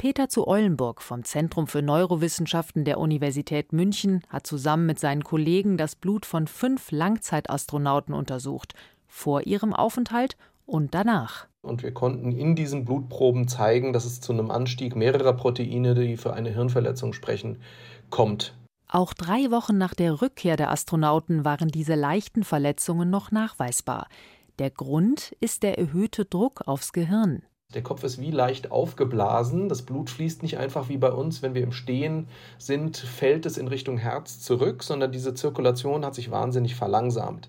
Peter 0.00 0.30
zu 0.30 0.48
Eulenburg 0.48 1.02
vom 1.02 1.24
Zentrum 1.24 1.66
für 1.66 1.82
Neurowissenschaften 1.82 2.86
der 2.86 2.98
Universität 2.98 3.74
München 3.74 4.22
hat 4.30 4.46
zusammen 4.46 4.86
mit 4.86 4.98
seinen 4.98 5.22
Kollegen 5.22 5.76
das 5.76 5.94
Blut 5.94 6.24
von 6.24 6.46
fünf 6.46 6.90
Langzeitastronauten 6.90 8.14
untersucht, 8.14 8.72
vor 9.06 9.46
ihrem 9.46 9.74
Aufenthalt 9.74 10.38
und 10.64 10.94
danach. 10.94 11.48
Und 11.60 11.82
wir 11.82 11.92
konnten 11.92 12.32
in 12.32 12.56
diesen 12.56 12.86
Blutproben 12.86 13.46
zeigen, 13.46 13.92
dass 13.92 14.06
es 14.06 14.22
zu 14.22 14.32
einem 14.32 14.50
Anstieg 14.50 14.96
mehrerer 14.96 15.34
Proteine, 15.34 15.94
die 15.94 16.16
für 16.16 16.32
eine 16.32 16.48
Hirnverletzung 16.48 17.12
sprechen, 17.12 17.58
kommt. 18.08 18.54
Auch 18.88 19.12
drei 19.12 19.50
Wochen 19.50 19.76
nach 19.76 19.92
der 19.92 20.22
Rückkehr 20.22 20.56
der 20.56 20.70
Astronauten 20.70 21.44
waren 21.44 21.68
diese 21.68 21.94
leichten 21.94 22.42
Verletzungen 22.42 23.10
noch 23.10 23.32
nachweisbar. 23.32 24.08
Der 24.60 24.70
Grund 24.70 25.36
ist 25.40 25.62
der 25.62 25.78
erhöhte 25.78 26.24
Druck 26.24 26.66
aufs 26.66 26.94
Gehirn. 26.94 27.42
Der 27.74 27.82
Kopf 27.82 28.02
ist 28.02 28.20
wie 28.20 28.32
leicht 28.32 28.72
aufgeblasen. 28.72 29.68
Das 29.68 29.82
Blut 29.82 30.10
fließt 30.10 30.42
nicht 30.42 30.58
einfach 30.58 30.88
wie 30.88 30.96
bei 30.96 31.12
uns, 31.12 31.40
wenn 31.40 31.54
wir 31.54 31.62
im 31.62 31.72
Stehen 31.72 32.26
sind, 32.58 32.96
fällt 32.96 33.46
es 33.46 33.58
in 33.58 33.68
Richtung 33.68 33.96
Herz 33.96 34.40
zurück, 34.40 34.82
sondern 34.82 35.12
diese 35.12 35.34
Zirkulation 35.34 36.04
hat 36.04 36.16
sich 36.16 36.30
wahnsinnig 36.30 36.74
verlangsamt. 36.74 37.48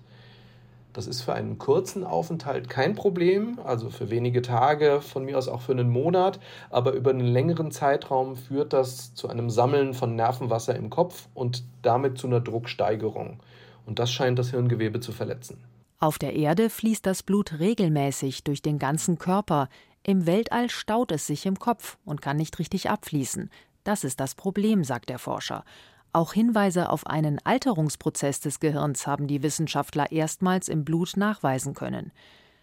Das 0.92 1.06
ist 1.06 1.22
für 1.22 1.32
einen 1.32 1.58
kurzen 1.58 2.04
Aufenthalt 2.04 2.68
kein 2.68 2.94
Problem, 2.94 3.58
also 3.64 3.88
für 3.88 4.10
wenige 4.10 4.42
Tage, 4.42 5.00
von 5.00 5.24
mir 5.24 5.38
aus 5.38 5.48
auch 5.48 5.62
für 5.62 5.72
einen 5.72 5.88
Monat, 5.88 6.38
aber 6.68 6.92
über 6.92 7.10
einen 7.10 7.26
längeren 7.26 7.70
Zeitraum 7.70 8.36
führt 8.36 8.74
das 8.74 9.14
zu 9.14 9.28
einem 9.28 9.48
Sammeln 9.48 9.94
von 9.94 10.14
Nervenwasser 10.16 10.76
im 10.76 10.90
Kopf 10.90 11.28
und 11.34 11.64
damit 11.80 12.18
zu 12.18 12.26
einer 12.26 12.40
Drucksteigerung. 12.40 13.40
Und 13.86 13.98
das 13.98 14.12
scheint 14.12 14.38
das 14.38 14.50
Hirngewebe 14.50 15.00
zu 15.00 15.12
verletzen. 15.12 15.64
Auf 15.98 16.18
der 16.18 16.34
Erde 16.34 16.68
fließt 16.68 17.06
das 17.06 17.22
Blut 17.22 17.58
regelmäßig 17.58 18.44
durch 18.44 18.60
den 18.60 18.78
ganzen 18.78 19.18
Körper. 19.18 19.68
Im 20.04 20.26
Weltall 20.26 20.68
staut 20.68 21.12
es 21.12 21.26
sich 21.26 21.46
im 21.46 21.58
Kopf 21.58 21.96
und 22.04 22.20
kann 22.20 22.36
nicht 22.36 22.58
richtig 22.58 22.90
abfließen. 22.90 23.50
Das 23.84 24.04
ist 24.04 24.20
das 24.20 24.34
Problem, 24.34 24.84
sagt 24.84 25.08
der 25.08 25.18
Forscher. 25.18 25.64
Auch 26.12 26.32
Hinweise 26.32 26.90
auf 26.90 27.06
einen 27.06 27.38
Alterungsprozess 27.44 28.40
des 28.40 28.60
Gehirns 28.60 29.06
haben 29.06 29.26
die 29.26 29.42
Wissenschaftler 29.42 30.12
erstmals 30.12 30.68
im 30.68 30.84
Blut 30.84 31.16
nachweisen 31.16 31.74
können. 31.74 32.12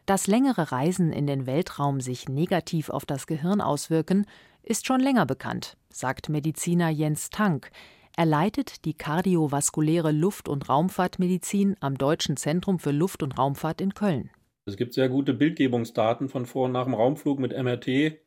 Dass 0.05 0.27
längere 0.27 0.71
Reisen 0.71 1.11
in 1.11 1.27
den 1.27 1.45
Weltraum 1.45 2.01
sich 2.01 2.29
negativ 2.29 2.89
auf 2.89 3.05
das 3.05 3.25
Gehirn 3.25 3.61
auswirken, 3.61 4.25
ist 4.63 4.85
schon 4.85 4.99
länger 4.99 5.25
bekannt, 5.25 5.77
sagt 5.89 6.29
Mediziner 6.29 6.89
Jens 6.89 7.29
Tank. 7.29 7.71
Er 8.15 8.25
leitet 8.25 8.85
die 8.85 8.93
kardiovaskuläre 8.93 10.11
Luft- 10.11 10.49
und 10.49 10.67
Raumfahrtmedizin 10.67 11.77
am 11.79 11.97
Deutschen 11.97 12.37
Zentrum 12.37 12.79
für 12.79 12.91
Luft- 12.91 13.23
und 13.23 13.37
Raumfahrt 13.37 13.81
in 13.81 13.93
Köln. 13.93 14.29
Es 14.69 14.77
gibt 14.77 14.93
sehr 14.93 15.09
gute 15.09 15.33
Bildgebungsdaten 15.33 16.29
von 16.29 16.45
vor 16.45 16.65
und 16.65 16.71
nach 16.71 16.85
dem 16.85 16.93
Raumflug 16.93 17.39
mit 17.39 17.51
MRT 17.51 18.19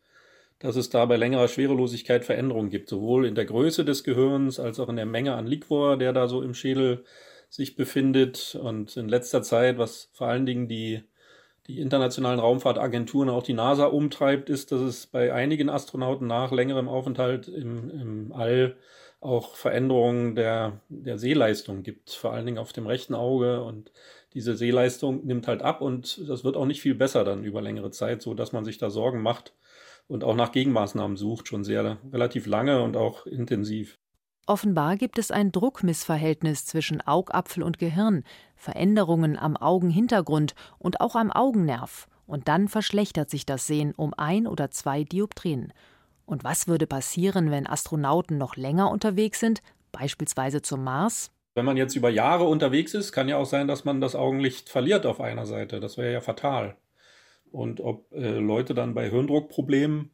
dass 0.63 0.77
es 0.77 0.91
da 0.91 1.05
bei 1.07 1.17
längerer 1.17 1.49
Schwerelosigkeit 1.49 2.25
Veränderungen 2.25 2.71
gibt, 2.71 2.89
sowohl 2.89 3.27
in 3.27 3.35
der 3.35 3.47
Größe 3.47 3.85
des 3.85 4.05
Gehirns 4.05 4.61
als 4.61 4.79
auch 4.79 4.89
in 4.89 4.95
der 4.95 5.07
Menge 5.07 5.35
an 5.35 5.49
Liquor, 5.49 5.97
der 5.97 6.13
da 6.13 6.29
so 6.29 6.41
im 6.41 6.55
Schädel 6.55 7.05
sich 7.49 7.75
befindet. 7.75 8.57
Und 8.63 8.97
in 8.97 9.09
letzter 9.09 9.43
Zeit, 9.43 9.77
was 9.77 10.09
vor 10.13 10.29
allen 10.29 10.47
Dingen 10.47 10.69
die, 10.69 11.03
die 11.67 11.81
internationalen 11.81 12.39
Raumfahrtagenturen, 12.39 13.29
auch 13.29 13.43
die 13.43 13.55
NASA 13.55 13.87
umtreibt, 13.87 14.51
ist, 14.51 14.71
dass 14.71 14.81
es 14.83 15.09
bei 15.09 15.33
einigen 15.33 15.69
Astronauten 15.69 16.29
nach 16.29 16.53
längerem 16.53 16.89
Aufenthalt 16.89 17.49
im, 17.49 17.91
im 17.91 18.33
All 18.33 18.77
auch 19.23 19.55
Veränderungen 19.55 20.35
der, 20.35 20.81
der 20.89 21.19
Sehleistung 21.19 21.83
gibt, 21.83 22.11
vor 22.11 22.33
allen 22.33 22.45
Dingen 22.45 22.59
auf 22.59 22.73
dem 22.73 22.87
rechten 22.87 23.15
Auge. 23.15 23.63
Und 23.63 23.93
diese 24.35 24.57
Sehleistung 24.57 25.25
nimmt 25.25 25.47
halt 25.47 25.63
ab 25.63 25.81
und 25.81 26.29
das 26.29 26.45
wird 26.45 26.57
auch 26.57 26.67
nicht 26.67 26.83
viel 26.83 26.95
besser 26.95 27.25
dann 27.25 27.45
über 27.45 27.63
längere 27.63 27.91
Zeit, 27.91 28.23
so 28.23 28.35
dass 28.35 28.53
man 28.53 28.65
sich 28.65 28.79
da 28.79 28.91
Sorgen 28.91 29.23
macht, 29.23 29.55
und 30.09 30.25
auch 30.25 30.35
nach 30.35 30.53
Gegenmaßnahmen 30.53 31.17
sucht, 31.17 31.49
schon 31.49 31.65
sehr 31.65 31.99
relativ 32.13 32.47
lange 32.47 32.83
und 32.83 32.97
auch 32.97 33.25
intensiv. 33.27 33.99
Offenbar 34.47 34.97
gibt 34.97 35.19
es 35.19 35.31
ein 35.31 35.53
Druckmissverhältnis 35.53 36.67
zwischen 36.67 37.01
Augapfel 37.01 37.63
und 37.63 37.79
Gehirn, 37.79 38.25
Veränderungen 38.57 39.39
am 39.39 39.57
Augenhintergrund 39.57 40.55
und 40.79 41.01
auch 41.01 41.15
am 41.15 41.31
Augennerv. 41.31 42.09
Und 42.27 42.49
dann 42.49 42.69
verschlechtert 42.69 43.31
sich 43.31 43.47
das 43.47 43.67
Sehen 43.67 43.95
um 43.97 44.15
ein 44.17 44.47
oder 44.47 44.71
zwei 44.71 45.05
Dioptrien. 45.05 45.73
Und 46.33 46.45
was 46.45 46.67
würde 46.67 46.87
passieren, 46.87 47.51
wenn 47.51 47.67
Astronauten 47.67 48.39
noch 48.39 48.57
länger 48.57 48.91
unterwegs 48.91 49.39
sind, 49.39 49.63
beispielsweise 49.93 50.63
zum 50.63 50.83
Mars? 50.83 51.31
Wenn 51.55 51.67
man 51.67 51.77
jetzt 51.77 51.95
über 51.95 52.09
Jahre 52.09 52.45
unterwegs 52.45 52.95
ist, 52.95 53.13
kann 53.13 53.29
ja 53.29 53.37
auch 53.37 53.45
sein, 53.45 53.69
dass 53.69 53.85
man 53.85 54.01
das 54.01 54.17
Augenlicht 54.17 54.71
verliert 54.71 55.05
auf 55.05 55.21
einer 55.21 55.45
Seite. 55.45 55.79
Das 55.79 55.99
wäre 55.99 56.13
ja 56.13 56.21
fatal 56.23 56.77
und 57.53 57.81
ob 57.81 58.11
äh, 58.13 58.39
Leute 58.39 58.75
dann 58.75 58.95
bei 58.95 59.11
Hirndruckproblemen 59.11 60.11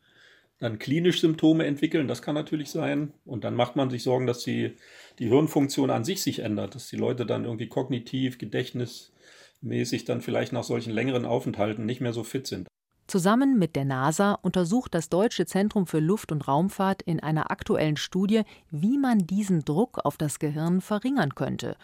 dann 0.58 0.80
klinisch 0.80 1.20
Symptome 1.20 1.66
entwickeln, 1.66 2.08
das 2.08 2.20
kann 2.20 2.34
natürlich 2.34 2.70
sein. 2.70 3.14
Und 3.24 3.44
dann 3.44 3.54
macht 3.54 3.76
man 3.76 3.90
sich 3.90 4.02
Sorgen, 4.02 4.26
dass 4.26 4.42
die, 4.42 4.74
die 5.20 5.28
Hirnfunktion 5.28 5.90
an 5.90 6.02
sich 6.04 6.20
sich 6.20 6.40
ändert, 6.40 6.74
dass 6.74 6.88
die 6.88 6.96
Leute 6.96 7.26
dann 7.26 7.44
irgendwie 7.44 7.68
kognitiv, 7.68 8.38
gedächtnismäßig 8.38 10.04
dann 10.04 10.20
vielleicht 10.20 10.52
nach 10.52 10.64
solchen 10.64 10.92
längeren 10.92 11.24
Aufenthalten 11.24 11.86
nicht 11.86 12.00
mehr 12.00 12.12
so 12.12 12.24
fit 12.24 12.48
sind. 12.48 12.66
Zusammen 13.08 13.58
mit 13.58 13.74
der 13.74 13.86
NASA 13.86 14.34
untersucht 14.42 14.94
das 14.94 15.08
Deutsche 15.08 15.46
Zentrum 15.46 15.86
für 15.86 15.98
Luft- 15.98 16.30
und 16.30 16.46
Raumfahrt 16.46 17.00
in 17.00 17.20
einer 17.20 17.50
aktuellen 17.50 17.96
Studie, 17.96 18.42
wie 18.70 18.98
man 18.98 19.20
diesen 19.26 19.64
Druck 19.64 20.04
auf 20.04 20.18
das 20.18 20.38
Gehirn 20.38 20.82
verringern 20.82 21.34
könnte. 21.34 21.76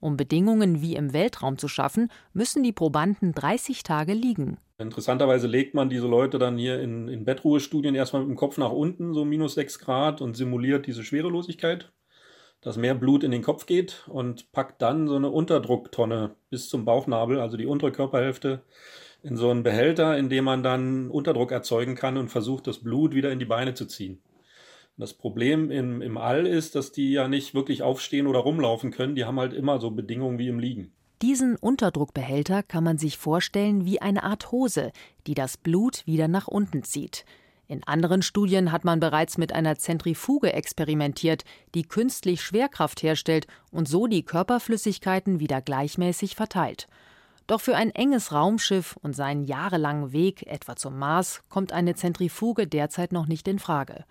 Um 0.00 0.18
Bedingungen 0.18 0.82
wie 0.82 0.94
im 0.94 1.14
Weltraum 1.14 1.56
zu 1.56 1.66
schaffen, 1.68 2.10
müssen 2.34 2.62
die 2.62 2.74
Probanden 2.74 3.32
30 3.32 3.84
Tage 3.84 4.12
liegen. 4.12 4.58
Interessanterweise 4.76 5.46
legt 5.46 5.72
man 5.72 5.88
diese 5.88 6.06
Leute 6.06 6.38
dann 6.38 6.58
hier 6.58 6.78
in, 6.82 7.08
in 7.08 7.24
Bettruhestudien 7.24 7.94
erstmal 7.94 8.20
mit 8.20 8.28
dem 8.28 8.36
Kopf 8.36 8.58
nach 8.58 8.72
unten, 8.72 9.14
so 9.14 9.24
minus 9.24 9.54
6 9.54 9.78
Grad, 9.78 10.20
und 10.20 10.36
simuliert 10.36 10.86
diese 10.86 11.04
Schwerelosigkeit, 11.04 11.90
dass 12.60 12.76
mehr 12.76 12.94
Blut 12.94 13.24
in 13.24 13.30
den 13.30 13.42
Kopf 13.42 13.64
geht 13.64 14.04
und 14.08 14.52
packt 14.52 14.82
dann 14.82 15.08
so 15.08 15.16
eine 15.16 15.30
Unterdrucktonne 15.30 16.36
bis 16.50 16.68
zum 16.68 16.84
Bauchnabel, 16.84 17.40
also 17.40 17.56
die 17.56 17.64
untere 17.64 17.92
Körperhälfte, 17.92 18.62
in 19.22 19.36
so 19.36 19.50
einen 19.50 19.62
Behälter, 19.62 20.16
in 20.16 20.28
dem 20.28 20.44
man 20.44 20.62
dann 20.62 21.10
Unterdruck 21.10 21.52
erzeugen 21.52 21.94
kann 21.94 22.16
und 22.16 22.28
versucht, 22.28 22.66
das 22.66 22.78
Blut 22.78 23.14
wieder 23.14 23.32
in 23.32 23.38
die 23.38 23.44
Beine 23.44 23.74
zu 23.74 23.86
ziehen. 23.86 24.20
Das 24.98 25.12
Problem 25.12 25.70
im, 25.70 26.00
im 26.00 26.16
All 26.16 26.46
ist, 26.46 26.74
dass 26.74 26.90
die 26.90 27.12
ja 27.12 27.28
nicht 27.28 27.54
wirklich 27.54 27.82
aufstehen 27.82 28.26
oder 28.26 28.38
rumlaufen 28.38 28.90
können. 28.90 29.14
Die 29.14 29.26
haben 29.26 29.38
halt 29.38 29.52
immer 29.52 29.78
so 29.78 29.90
Bedingungen 29.90 30.38
wie 30.38 30.48
im 30.48 30.58
Liegen. 30.58 30.92
Diesen 31.22 31.56
Unterdruckbehälter 31.56 32.62
kann 32.62 32.84
man 32.84 32.98
sich 32.98 33.18
vorstellen 33.18 33.84
wie 33.84 34.00
eine 34.00 34.22
Art 34.22 34.52
Hose, 34.52 34.92
die 35.26 35.34
das 35.34 35.56
Blut 35.56 36.06
wieder 36.06 36.28
nach 36.28 36.46
unten 36.46 36.82
zieht. 36.82 37.24
In 37.68 37.82
anderen 37.84 38.22
Studien 38.22 38.70
hat 38.70 38.84
man 38.84 39.00
bereits 39.00 39.38
mit 39.38 39.52
einer 39.52 39.76
Zentrifuge 39.76 40.52
experimentiert, 40.52 41.44
die 41.74 41.82
künstlich 41.82 42.40
Schwerkraft 42.40 43.02
herstellt 43.02 43.46
und 43.70 43.88
so 43.88 44.06
die 44.06 44.22
Körperflüssigkeiten 44.22 45.40
wieder 45.40 45.60
gleichmäßig 45.60 46.36
verteilt. 46.36 46.86
Doch 47.46 47.60
für 47.60 47.76
ein 47.76 47.90
enges 47.90 48.32
Raumschiff 48.32 48.96
und 49.02 49.14
seinen 49.14 49.44
jahrelangen 49.44 50.12
Weg 50.12 50.46
etwa 50.46 50.74
zum 50.76 50.98
Mars 50.98 51.42
kommt 51.48 51.72
eine 51.72 51.94
Zentrifuge 51.94 52.66
derzeit 52.66 53.12
noch 53.12 53.26
nicht 53.26 53.46
in 53.46 53.58
Frage. 53.58 54.04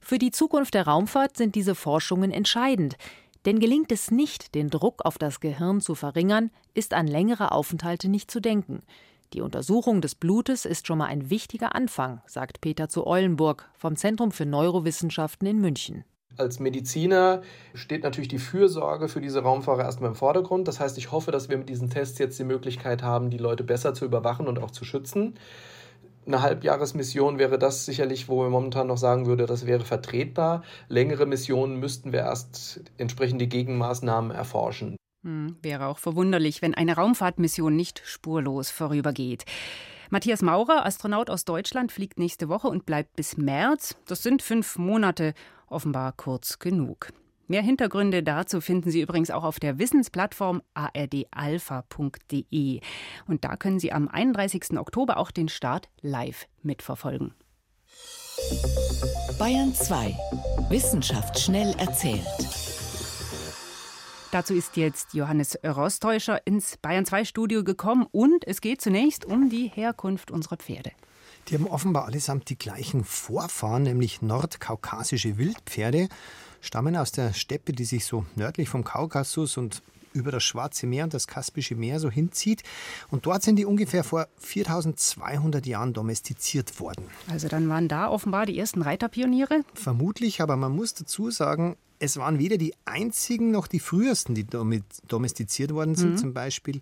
Für 0.00 0.18
die 0.18 0.30
Zukunft 0.30 0.74
der 0.74 0.86
Raumfahrt 0.86 1.36
sind 1.36 1.54
diese 1.54 1.74
Forschungen 1.74 2.30
entscheidend, 2.30 2.96
denn 3.44 3.60
gelingt 3.60 3.92
es 3.92 4.10
nicht, 4.10 4.54
den 4.54 4.70
Druck 4.70 5.04
auf 5.04 5.18
das 5.18 5.40
Gehirn 5.40 5.80
zu 5.80 5.94
verringern, 5.94 6.50
ist 6.74 6.94
an 6.94 7.06
längere 7.06 7.52
Aufenthalte 7.52 8.08
nicht 8.08 8.30
zu 8.30 8.40
denken. 8.40 8.82
Die 9.32 9.40
Untersuchung 9.40 10.00
des 10.00 10.14
Blutes 10.14 10.64
ist 10.64 10.86
schon 10.86 10.98
mal 10.98 11.06
ein 11.06 11.30
wichtiger 11.30 11.74
Anfang, 11.74 12.20
sagt 12.26 12.60
Peter 12.60 12.88
zu 12.88 13.06
Eulenburg 13.06 13.70
vom 13.74 13.96
Zentrum 13.96 14.30
für 14.30 14.46
Neurowissenschaften 14.46 15.46
in 15.46 15.60
München. 15.60 16.04
Als 16.36 16.60
Mediziner 16.60 17.42
steht 17.74 18.02
natürlich 18.02 18.28
die 18.28 18.38
Fürsorge 18.38 19.08
für 19.08 19.20
diese 19.20 19.42
Raumfahrer 19.42 19.84
erstmal 19.84 20.10
im 20.10 20.16
Vordergrund. 20.16 20.66
Das 20.68 20.80
heißt, 20.80 20.98
ich 20.98 21.12
hoffe, 21.12 21.30
dass 21.30 21.48
wir 21.48 21.58
mit 21.58 21.68
diesen 21.68 21.90
Tests 21.90 22.18
jetzt 22.18 22.38
die 22.38 22.44
Möglichkeit 22.44 23.02
haben, 23.02 23.30
die 23.30 23.38
Leute 23.38 23.64
besser 23.64 23.94
zu 23.94 24.04
überwachen 24.04 24.46
und 24.46 24.58
auch 24.58 24.70
zu 24.70 24.84
schützen 24.84 25.34
eine 26.26 26.42
Halbjahresmission 26.42 27.38
wäre 27.38 27.58
das 27.58 27.84
sicherlich, 27.84 28.28
wo 28.28 28.42
wir 28.42 28.50
momentan 28.50 28.86
noch 28.86 28.96
sagen 28.96 29.26
würde, 29.26 29.46
das 29.46 29.66
wäre 29.66 29.84
vertretbar. 29.84 30.62
Längere 30.88 31.26
Missionen 31.26 31.78
müssten 31.78 32.12
wir 32.12 32.20
erst 32.20 32.80
entsprechende 32.96 33.46
Gegenmaßnahmen 33.46 34.30
erforschen. 34.30 34.96
Hm, 35.24 35.56
wäre 35.62 35.86
auch 35.86 35.98
verwunderlich, 35.98 36.62
wenn 36.62 36.74
eine 36.74 36.94
Raumfahrtmission 36.94 37.74
nicht 37.74 38.02
spurlos 38.04 38.70
vorübergeht. 38.70 39.44
Matthias 40.10 40.42
Maurer, 40.42 40.84
Astronaut 40.84 41.30
aus 41.30 41.44
Deutschland, 41.44 41.90
fliegt 41.90 42.18
nächste 42.18 42.48
Woche 42.48 42.68
und 42.68 42.84
bleibt 42.84 43.16
bis 43.16 43.36
März. 43.36 43.96
Das 44.06 44.22
sind 44.22 44.42
fünf 44.42 44.76
Monate, 44.76 45.32
offenbar 45.72 46.12
kurz 46.12 46.58
genug. 46.58 47.12
Mehr 47.48 47.62
Hintergründe 47.62 48.22
dazu 48.22 48.60
finden 48.60 48.90
Sie 48.90 49.02
übrigens 49.02 49.30
auch 49.30 49.44
auf 49.44 49.60
der 49.60 49.78
Wissensplattform 49.78 50.62
ardalpha.de. 50.74 52.80
Und 53.26 53.44
da 53.44 53.56
können 53.56 53.78
Sie 53.78 53.92
am 53.92 54.08
31. 54.08 54.78
Oktober 54.78 55.18
auch 55.18 55.30
den 55.30 55.48
Start 55.48 55.90
live 56.00 56.46
mitverfolgen. 56.62 57.34
Bayern 59.38 59.74
2. 59.74 60.16
Wissenschaft 60.70 61.38
schnell 61.38 61.74
erzählt. 61.78 62.24
Dazu 64.30 64.54
ist 64.54 64.78
jetzt 64.78 65.12
Johannes 65.12 65.58
Rostäuscher 65.62 66.46
ins 66.46 66.78
Bayern 66.78 67.04
2 67.04 67.26
Studio 67.26 67.64
gekommen 67.64 68.06
und 68.10 68.46
es 68.46 68.62
geht 68.62 68.80
zunächst 68.80 69.26
um 69.26 69.50
die 69.50 69.68
Herkunft 69.68 70.30
unserer 70.30 70.56
Pferde. 70.56 70.92
Die 71.48 71.54
haben 71.54 71.66
offenbar 71.66 72.06
allesamt 72.06 72.48
die 72.48 72.58
gleichen 72.58 73.04
Vorfahren, 73.04 73.82
nämlich 73.82 74.22
nordkaukasische 74.22 75.38
Wildpferde 75.38 76.08
stammen 76.60 76.96
aus 76.96 77.12
der 77.12 77.32
Steppe, 77.32 77.72
die 77.72 77.84
sich 77.84 78.04
so 78.04 78.24
nördlich 78.36 78.68
vom 78.68 78.84
Kaukasus 78.84 79.56
und 79.56 79.82
über 80.14 80.30
das 80.30 80.44
Schwarze 80.44 80.86
Meer 80.86 81.04
und 81.04 81.14
das 81.14 81.26
Kaspische 81.26 81.74
Meer 81.74 81.98
so 81.98 82.10
hinzieht. 82.10 82.62
Und 83.10 83.26
dort 83.26 83.42
sind 83.42 83.56
die 83.56 83.64
ungefähr 83.64 84.04
vor 84.04 84.28
4200 84.38 85.66
Jahren 85.66 85.92
domestiziert 85.92 86.78
worden. 86.80 87.06
Also 87.28 87.48
dann 87.48 87.68
waren 87.68 87.88
da 87.88 88.08
offenbar 88.08 88.46
die 88.46 88.58
ersten 88.58 88.82
Reiterpioniere? 88.82 89.62
Vermutlich, 89.74 90.40
aber 90.40 90.56
man 90.56 90.74
muss 90.74 90.94
dazu 90.94 91.30
sagen, 91.30 91.76
es 91.98 92.16
waren 92.16 92.38
weder 92.38 92.58
die 92.58 92.74
einzigen 92.84 93.52
noch 93.52 93.66
die 93.66 93.80
frühesten, 93.80 94.34
die 94.34 94.46
domestiziert 94.46 95.72
worden 95.72 95.94
sind. 95.94 96.12
Mhm. 96.12 96.18
Zum 96.18 96.34
Beispiel 96.34 96.80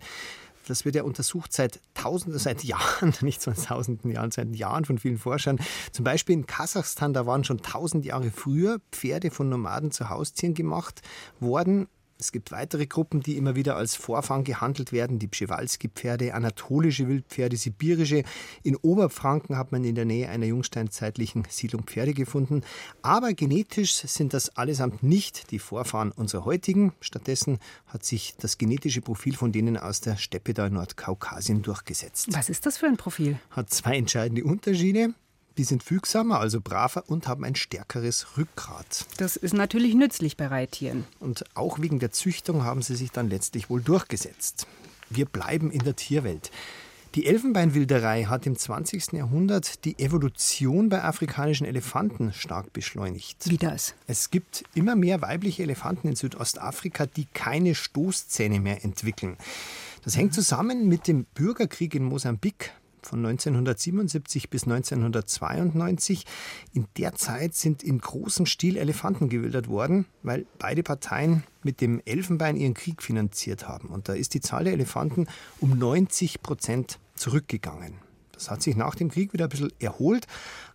das 0.67 0.85
wird 0.85 0.95
ja 0.95 1.03
untersucht 1.03 1.53
seit 1.53 1.79
Tausenden, 1.93 2.39
seit 2.39 2.63
Jahren, 2.63 3.13
nicht 3.21 3.41
seit 3.41 3.63
Tausenden 3.63 4.11
Jahren, 4.11 4.31
seit 4.31 4.55
Jahren 4.55 4.85
von 4.85 4.97
vielen 4.97 5.17
Forschern. 5.17 5.59
Zum 5.91 6.03
Beispiel 6.03 6.33
in 6.33 6.45
Kasachstan, 6.45 7.13
da 7.13 7.25
waren 7.25 7.43
schon 7.43 7.61
tausend 7.61 8.05
Jahre 8.05 8.31
früher 8.31 8.79
Pferde 8.91 9.31
von 9.31 9.49
Nomaden 9.49 9.91
zu 9.91 10.09
Haustieren 10.09 10.53
gemacht 10.53 11.01
worden. 11.39 11.87
Es 12.21 12.31
gibt 12.31 12.51
weitere 12.51 12.85
Gruppen, 12.85 13.21
die 13.21 13.35
immer 13.35 13.55
wieder 13.55 13.75
als 13.75 13.95
Vorfahren 13.95 14.43
gehandelt 14.43 14.91
werden. 14.91 15.17
Die 15.17 15.27
Pschewalski-Pferde, 15.27 16.35
anatolische 16.35 17.07
Wildpferde, 17.07 17.57
sibirische. 17.57 18.23
In 18.61 18.75
Oberfranken 18.75 19.57
hat 19.57 19.71
man 19.71 19.83
in 19.83 19.95
der 19.95 20.05
Nähe 20.05 20.29
einer 20.29 20.45
jungsteinzeitlichen 20.45 21.47
Siedlung 21.49 21.83
Pferde 21.85 22.13
gefunden. 22.13 22.61
Aber 23.01 23.33
genetisch 23.33 23.93
sind 23.93 24.35
das 24.35 24.55
allesamt 24.55 25.01
nicht 25.01 25.49
die 25.49 25.57
Vorfahren 25.57 26.11
unserer 26.11 26.45
heutigen. 26.45 26.93
Stattdessen 27.01 27.57
hat 27.87 28.05
sich 28.05 28.35
das 28.37 28.59
genetische 28.59 29.01
Profil 29.01 29.35
von 29.35 29.51
denen 29.51 29.75
aus 29.75 30.01
der 30.01 30.17
Steppe 30.17 30.53
da 30.53 30.67
in 30.67 30.73
Nordkaukasien 30.73 31.63
durchgesetzt. 31.63 32.27
Was 32.33 32.49
ist 32.49 32.67
das 32.67 32.77
für 32.77 32.85
ein 32.85 32.97
Profil? 32.97 33.39
Hat 33.49 33.71
zwei 33.71 33.97
entscheidende 33.97 34.43
Unterschiede. 34.43 35.15
Die 35.57 35.63
sind 35.63 35.83
fügsamer, 35.83 36.39
also 36.39 36.61
braver 36.61 37.03
und 37.07 37.27
haben 37.27 37.43
ein 37.43 37.55
stärkeres 37.55 38.37
Rückgrat. 38.37 39.05
Das 39.17 39.35
ist 39.35 39.53
natürlich 39.53 39.95
nützlich 39.95 40.37
bei 40.37 40.47
Reittieren. 40.47 41.05
Und 41.19 41.43
auch 41.55 41.79
wegen 41.79 41.99
der 41.99 42.11
Züchtung 42.11 42.63
haben 42.63 42.81
sie 42.81 42.95
sich 42.95 43.11
dann 43.11 43.29
letztlich 43.29 43.69
wohl 43.69 43.81
durchgesetzt. 43.81 44.67
Wir 45.09 45.25
bleiben 45.25 45.71
in 45.71 45.83
der 45.83 45.95
Tierwelt. 45.95 46.51
Die 47.15 47.25
Elfenbeinwilderei 47.25 48.23
hat 48.23 48.45
im 48.45 48.55
20. 48.55 49.11
Jahrhundert 49.11 49.83
die 49.83 49.99
Evolution 49.99 50.87
bei 50.87 51.03
afrikanischen 51.03 51.67
Elefanten 51.67 52.31
stark 52.31 52.71
beschleunigt. 52.71 53.49
Wie 53.49 53.57
das? 53.57 53.95
Es 54.07 54.31
gibt 54.31 54.63
immer 54.75 54.95
mehr 54.95 55.21
weibliche 55.21 55.63
Elefanten 55.63 56.07
in 56.07 56.15
Südostafrika, 56.15 57.07
die 57.07 57.25
keine 57.33 57.75
Stoßzähne 57.75 58.61
mehr 58.61 58.85
entwickeln. 58.85 59.35
Das 60.05 60.15
hängt 60.15 60.33
zusammen 60.33 60.87
mit 60.87 61.09
dem 61.09 61.25
Bürgerkrieg 61.25 61.95
in 61.95 62.05
Mosambik 62.05 62.71
von 63.03 63.25
1977 63.25 64.49
bis 64.49 64.63
1992. 64.63 66.25
In 66.73 66.87
der 66.97 67.15
Zeit 67.15 67.55
sind 67.55 67.83
in 67.83 67.99
großem 67.99 68.45
Stil 68.45 68.77
Elefanten 68.77 69.29
gewildert 69.29 69.67
worden, 69.67 70.05
weil 70.23 70.45
beide 70.59 70.83
Parteien 70.83 71.43
mit 71.63 71.81
dem 71.81 72.01
Elfenbein 72.05 72.57
ihren 72.57 72.73
Krieg 72.73 73.01
finanziert 73.01 73.67
haben. 73.67 73.89
Und 73.89 74.09
da 74.09 74.13
ist 74.13 74.33
die 74.33 74.41
Zahl 74.41 74.63
der 74.63 74.73
Elefanten 74.73 75.27
um 75.59 75.77
90 75.77 76.41
Prozent 76.41 76.99
zurückgegangen. 77.15 77.95
Das 78.31 78.49
hat 78.49 78.63
sich 78.63 78.75
nach 78.75 78.95
dem 78.95 79.11
Krieg 79.11 79.33
wieder 79.33 79.45
ein 79.45 79.49
bisschen 79.49 79.71
erholt, 79.79 80.25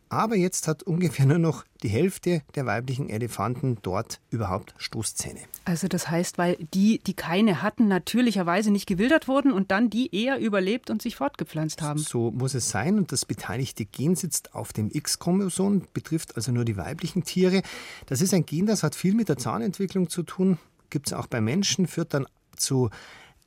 aber 0.08 0.36
jetzt 0.36 0.68
hat 0.68 0.82
ungefähr 0.82 1.26
nur 1.26 1.38
noch 1.38 1.64
die 1.82 1.88
Hälfte 1.88 2.42
der 2.54 2.66
weiblichen 2.66 3.08
Elefanten 3.08 3.78
dort 3.82 4.20
überhaupt 4.30 4.74
Stoßzähne. 4.78 5.40
Also 5.64 5.88
das 5.88 6.10
heißt, 6.10 6.38
weil 6.38 6.56
die, 6.74 7.00
die 7.00 7.14
keine 7.14 7.62
hatten, 7.62 7.88
natürlicherweise 7.88 8.70
nicht 8.70 8.86
gewildert 8.86 9.28
wurden 9.28 9.52
und 9.52 9.70
dann 9.70 9.90
die 9.90 10.14
eher 10.14 10.38
überlebt 10.38 10.90
und 10.90 11.02
sich 11.02 11.16
fortgepflanzt 11.16 11.82
haben. 11.82 11.98
So 11.98 12.30
muss 12.30 12.54
es 12.54 12.68
sein 12.68 12.98
und 12.98 13.12
das 13.12 13.24
beteiligte 13.24 13.84
Gen 13.84 14.16
sitzt 14.16 14.54
auf 14.54 14.72
dem 14.72 14.90
X-Chromosom, 14.92 15.82
betrifft 15.92 16.36
also 16.36 16.52
nur 16.52 16.64
die 16.64 16.76
weiblichen 16.76 17.24
Tiere. 17.24 17.62
Das 18.06 18.20
ist 18.20 18.32
ein 18.32 18.46
Gen, 18.46 18.66
das 18.66 18.82
hat 18.82 18.94
viel 18.94 19.14
mit 19.14 19.28
der 19.28 19.38
Zahnentwicklung 19.38 20.08
zu 20.08 20.22
tun, 20.22 20.58
gibt 20.90 21.08
es 21.08 21.12
auch 21.12 21.26
bei 21.26 21.40
Menschen, 21.40 21.86
führt 21.86 22.14
dann 22.14 22.26
zu 22.56 22.90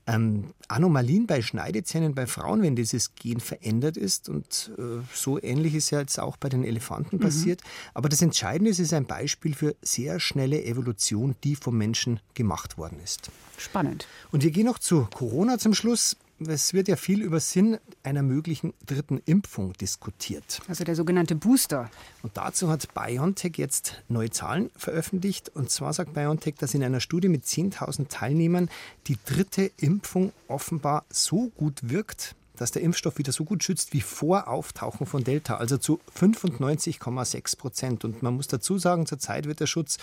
ähm, 0.09 0.53
Anomalien 0.67 1.27
bei 1.27 1.41
Schneidezähnen 1.41 2.15
bei 2.15 2.25
Frauen, 2.25 2.61
wenn 2.61 2.75
dieses 2.75 3.15
Gen 3.15 3.39
verändert 3.39 3.95
ist. 3.95 4.27
Und 4.27 4.71
äh, 4.77 5.03
so 5.13 5.41
ähnlich 5.41 5.75
ist 5.75 5.91
ja 5.91 5.99
jetzt 5.99 6.19
auch 6.19 6.37
bei 6.37 6.49
den 6.49 6.63
Elefanten 6.63 7.17
mhm. 7.17 7.21
passiert. 7.21 7.61
Aber 7.93 8.09
das 8.09 8.21
Entscheidende 8.21 8.71
ist, 8.71 8.79
es 8.79 8.87
ist 8.87 8.93
ein 8.93 9.05
Beispiel 9.05 9.53
für 9.53 9.75
sehr 9.81 10.19
schnelle 10.19 10.63
Evolution, 10.63 11.35
die 11.43 11.55
vom 11.55 11.77
Menschen 11.77 12.19
gemacht 12.33 12.77
worden 12.77 12.99
ist. 13.03 13.29
Spannend. 13.57 14.07
Und 14.31 14.43
wir 14.43 14.51
gehen 14.51 14.65
noch 14.65 14.79
zu 14.79 15.07
Corona 15.13 15.57
zum 15.57 15.73
Schluss 15.73 16.17
es 16.47 16.73
wird 16.73 16.87
ja 16.87 16.95
viel 16.95 17.21
über 17.21 17.39
Sinn 17.39 17.77
einer 18.03 18.23
möglichen 18.23 18.73
dritten 18.85 19.21
Impfung 19.25 19.73
diskutiert. 19.73 20.61
Also 20.67 20.83
der 20.83 20.95
sogenannte 20.95 21.35
Booster. 21.35 21.89
Und 22.21 22.37
dazu 22.37 22.69
hat 22.69 22.93
BioNTech 22.93 23.53
jetzt 23.57 24.03
neue 24.07 24.29
Zahlen 24.29 24.69
veröffentlicht. 24.75 25.49
Und 25.49 25.69
zwar 25.69 25.93
sagt 25.93 26.13
BioNTech, 26.13 26.55
dass 26.55 26.73
in 26.73 26.83
einer 26.83 26.99
Studie 26.99 27.29
mit 27.29 27.45
10.000 27.45 28.07
Teilnehmern 28.07 28.69
die 29.07 29.17
dritte 29.25 29.71
Impfung 29.77 30.31
offenbar 30.47 31.05
so 31.09 31.49
gut 31.49 31.89
wirkt, 31.89 32.35
dass 32.59 32.71
der 32.71 32.81
Impfstoff 32.81 33.17
wieder 33.17 33.31
so 33.31 33.45
gut 33.45 33.63
schützt 33.63 33.93
wie 33.93 34.01
vor 34.01 34.47
Auftauchen 34.47 35.05
von 35.05 35.23
Delta, 35.23 35.55
also 35.57 35.77
zu 35.77 35.99
95,6 36.17 37.57
Prozent. 37.57 38.05
Und 38.05 38.21
man 38.21 38.35
muss 38.35 38.47
dazu 38.47 38.77
sagen, 38.77 39.05
zurzeit 39.05 39.45
wird 39.45 39.59
der 39.59 39.67
Schutz 39.67 39.97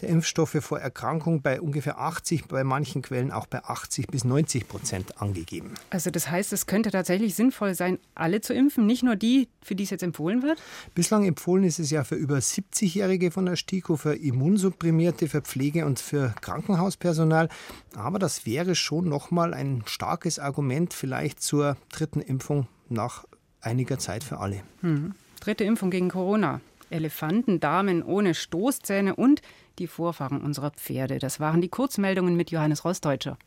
der 0.00 0.08
Impfstoffe 0.08 0.56
vor 0.60 0.80
Erkrankung 0.80 1.42
bei 1.42 1.60
ungefähr 1.60 2.00
80, 2.00 2.46
bei 2.46 2.64
manchen 2.64 3.02
Quellen 3.02 3.30
auch 3.30 3.46
bei 3.46 3.62
80 3.64 4.08
bis 4.08 4.24
90 4.24 4.66
Prozent 4.66 5.20
angegeben. 5.20 5.74
Also 5.90 6.10
das 6.10 6.28
heißt, 6.28 6.52
es 6.52 6.66
könnte 6.66 6.90
tatsächlich 6.90 7.34
sinnvoll 7.34 7.74
sein, 7.74 7.98
alle 8.14 8.40
zu 8.40 8.52
impfen, 8.52 8.86
nicht 8.86 9.02
nur 9.02 9.16
die, 9.16 9.48
für 9.62 9.74
die 9.74 9.84
es 9.84 9.90
jetzt 9.90 10.02
empfohlen 10.02 10.42
wird? 10.42 10.60
Bislang 10.94 11.24
empfohlen 11.24 11.64
ist 11.64 11.78
es 11.78 11.90
ja 11.90 12.02
für 12.04 12.16
über 12.16 12.38
70-Jährige 12.38 13.30
von 13.30 13.46
der 13.46 13.56
STIKO, 13.56 13.96
für 13.96 14.14
Immunsupprimierte, 14.14 15.28
für 15.28 15.40
Pflege 15.40 15.86
und 15.86 16.00
für 16.00 16.34
Krankenhauspersonal. 16.40 17.48
Aber 17.94 18.18
das 18.18 18.44
wäre 18.44 18.74
schon 18.74 19.08
nochmal 19.08 19.54
ein 19.54 19.82
starkes 19.86 20.38
Argument 20.38 20.94
vielleicht 20.94 21.42
zur 21.42 21.76
dritten 21.92 22.20
Impfung 22.20 22.66
nach 22.88 23.24
einiger 23.60 23.98
Zeit 23.98 24.24
für 24.24 24.38
alle. 24.38 24.62
Hm. 24.80 25.14
Dritte 25.40 25.64
Impfung 25.64 25.90
gegen 25.90 26.08
Corona. 26.08 26.60
Elefanten, 26.90 27.58
Damen 27.60 28.02
ohne 28.02 28.34
Stoßzähne 28.34 29.14
und 29.16 29.40
die 29.78 29.86
Vorfahren 29.86 30.42
unserer 30.42 30.70
Pferde. 30.70 31.18
Das 31.18 31.40
waren 31.40 31.60
die 31.60 31.68
Kurzmeldungen 31.68 32.36
mit 32.36 32.50
Johannes 32.50 32.84
Rostdeutscher. 32.84 33.38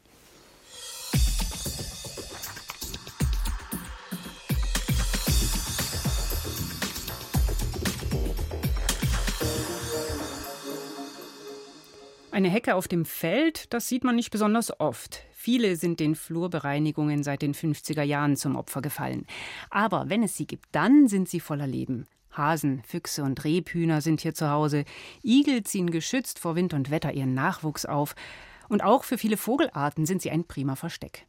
Eine 12.32 12.50
Hecke 12.50 12.76
auf 12.76 12.90
dem 12.90 13.06
Feld, 13.06 13.74
das 13.74 13.88
sieht 13.88 14.04
man 14.04 14.16
nicht 14.18 14.30
besonders 14.30 14.78
oft. 14.82 15.22
Viele 15.46 15.76
sind 15.76 16.00
den 16.00 16.16
Flurbereinigungen 16.16 17.22
seit 17.22 17.44
den 17.44 17.54
50er 17.54 18.02
Jahren 18.02 18.36
zum 18.36 18.56
Opfer 18.56 18.82
gefallen. 18.82 19.28
Aber 19.70 20.10
wenn 20.10 20.24
es 20.24 20.36
sie 20.36 20.48
gibt, 20.48 20.66
dann 20.72 21.08
sind 21.08 21.30
sie 21.30 21.40
voller 21.40 21.68
Leben. 21.68 22.08
Hasen, 22.32 22.82
Füchse 22.82 23.22
und 23.22 23.44
Rebhühner 23.44 24.02
sind 24.02 24.22
hier 24.22 24.34
zu 24.34 24.50
Hause. 24.50 24.86
Igel 25.24 25.62
ziehen 25.62 25.92
geschützt 25.92 26.40
vor 26.40 26.56
Wind 26.56 26.74
und 26.74 26.90
Wetter 26.90 27.14
ihren 27.14 27.36
Nachwuchs 27.36 27.86
auf. 27.86 28.16
Und 28.70 28.84
auch 28.84 29.04
für 29.04 29.20
viele 29.20 29.38
Vogelarten 29.38 30.08
sind 30.08 30.24
sie 30.24 30.32
ein 30.32 30.46
prima 30.46 30.76
Versteck. 30.76 31.28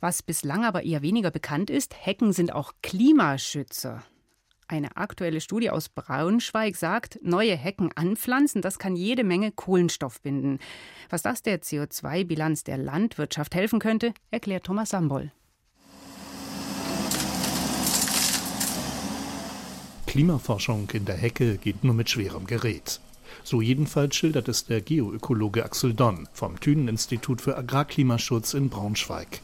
Was 0.00 0.22
bislang 0.22 0.64
aber 0.64 0.82
eher 0.82 1.02
weniger 1.02 1.30
bekannt 1.30 1.68
ist, 1.68 1.94
Hecken 2.00 2.32
sind 2.32 2.50
auch 2.50 2.72
Klimaschützer. 2.82 4.02
Eine 4.66 4.96
aktuelle 4.96 5.42
Studie 5.42 5.68
aus 5.68 5.90
Braunschweig 5.90 6.76
sagt, 6.76 7.18
neue 7.22 7.54
Hecken 7.54 7.90
anpflanzen, 7.94 8.62
das 8.62 8.78
kann 8.78 8.96
jede 8.96 9.22
Menge 9.22 9.52
Kohlenstoff 9.52 10.22
binden. 10.22 10.58
Was 11.10 11.22
das 11.22 11.42
der 11.42 11.60
CO2-Bilanz 11.60 12.64
der 12.64 12.78
Landwirtschaft 12.78 13.54
helfen 13.54 13.78
könnte, 13.78 14.14
erklärt 14.30 14.64
Thomas 14.64 14.88
Sambol. 14.88 15.32
Klimaforschung 20.06 20.88
in 20.92 21.04
der 21.04 21.16
Hecke 21.16 21.58
geht 21.58 21.84
nur 21.84 21.94
mit 21.94 22.08
schwerem 22.08 22.46
Gerät. 22.46 23.00
So 23.42 23.60
jedenfalls 23.60 24.16
schildert 24.16 24.48
es 24.48 24.64
der 24.64 24.80
Geoökologe 24.80 25.64
Axel 25.64 25.92
Donn 25.92 26.28
vom 26.32 26.58
Thünen-Institut 26.58 27.42
für 27.42 27.58
Agrarklimaschutz 27.58 28.54
in 28.54 28.70
Braunschweig. 28.70 29.40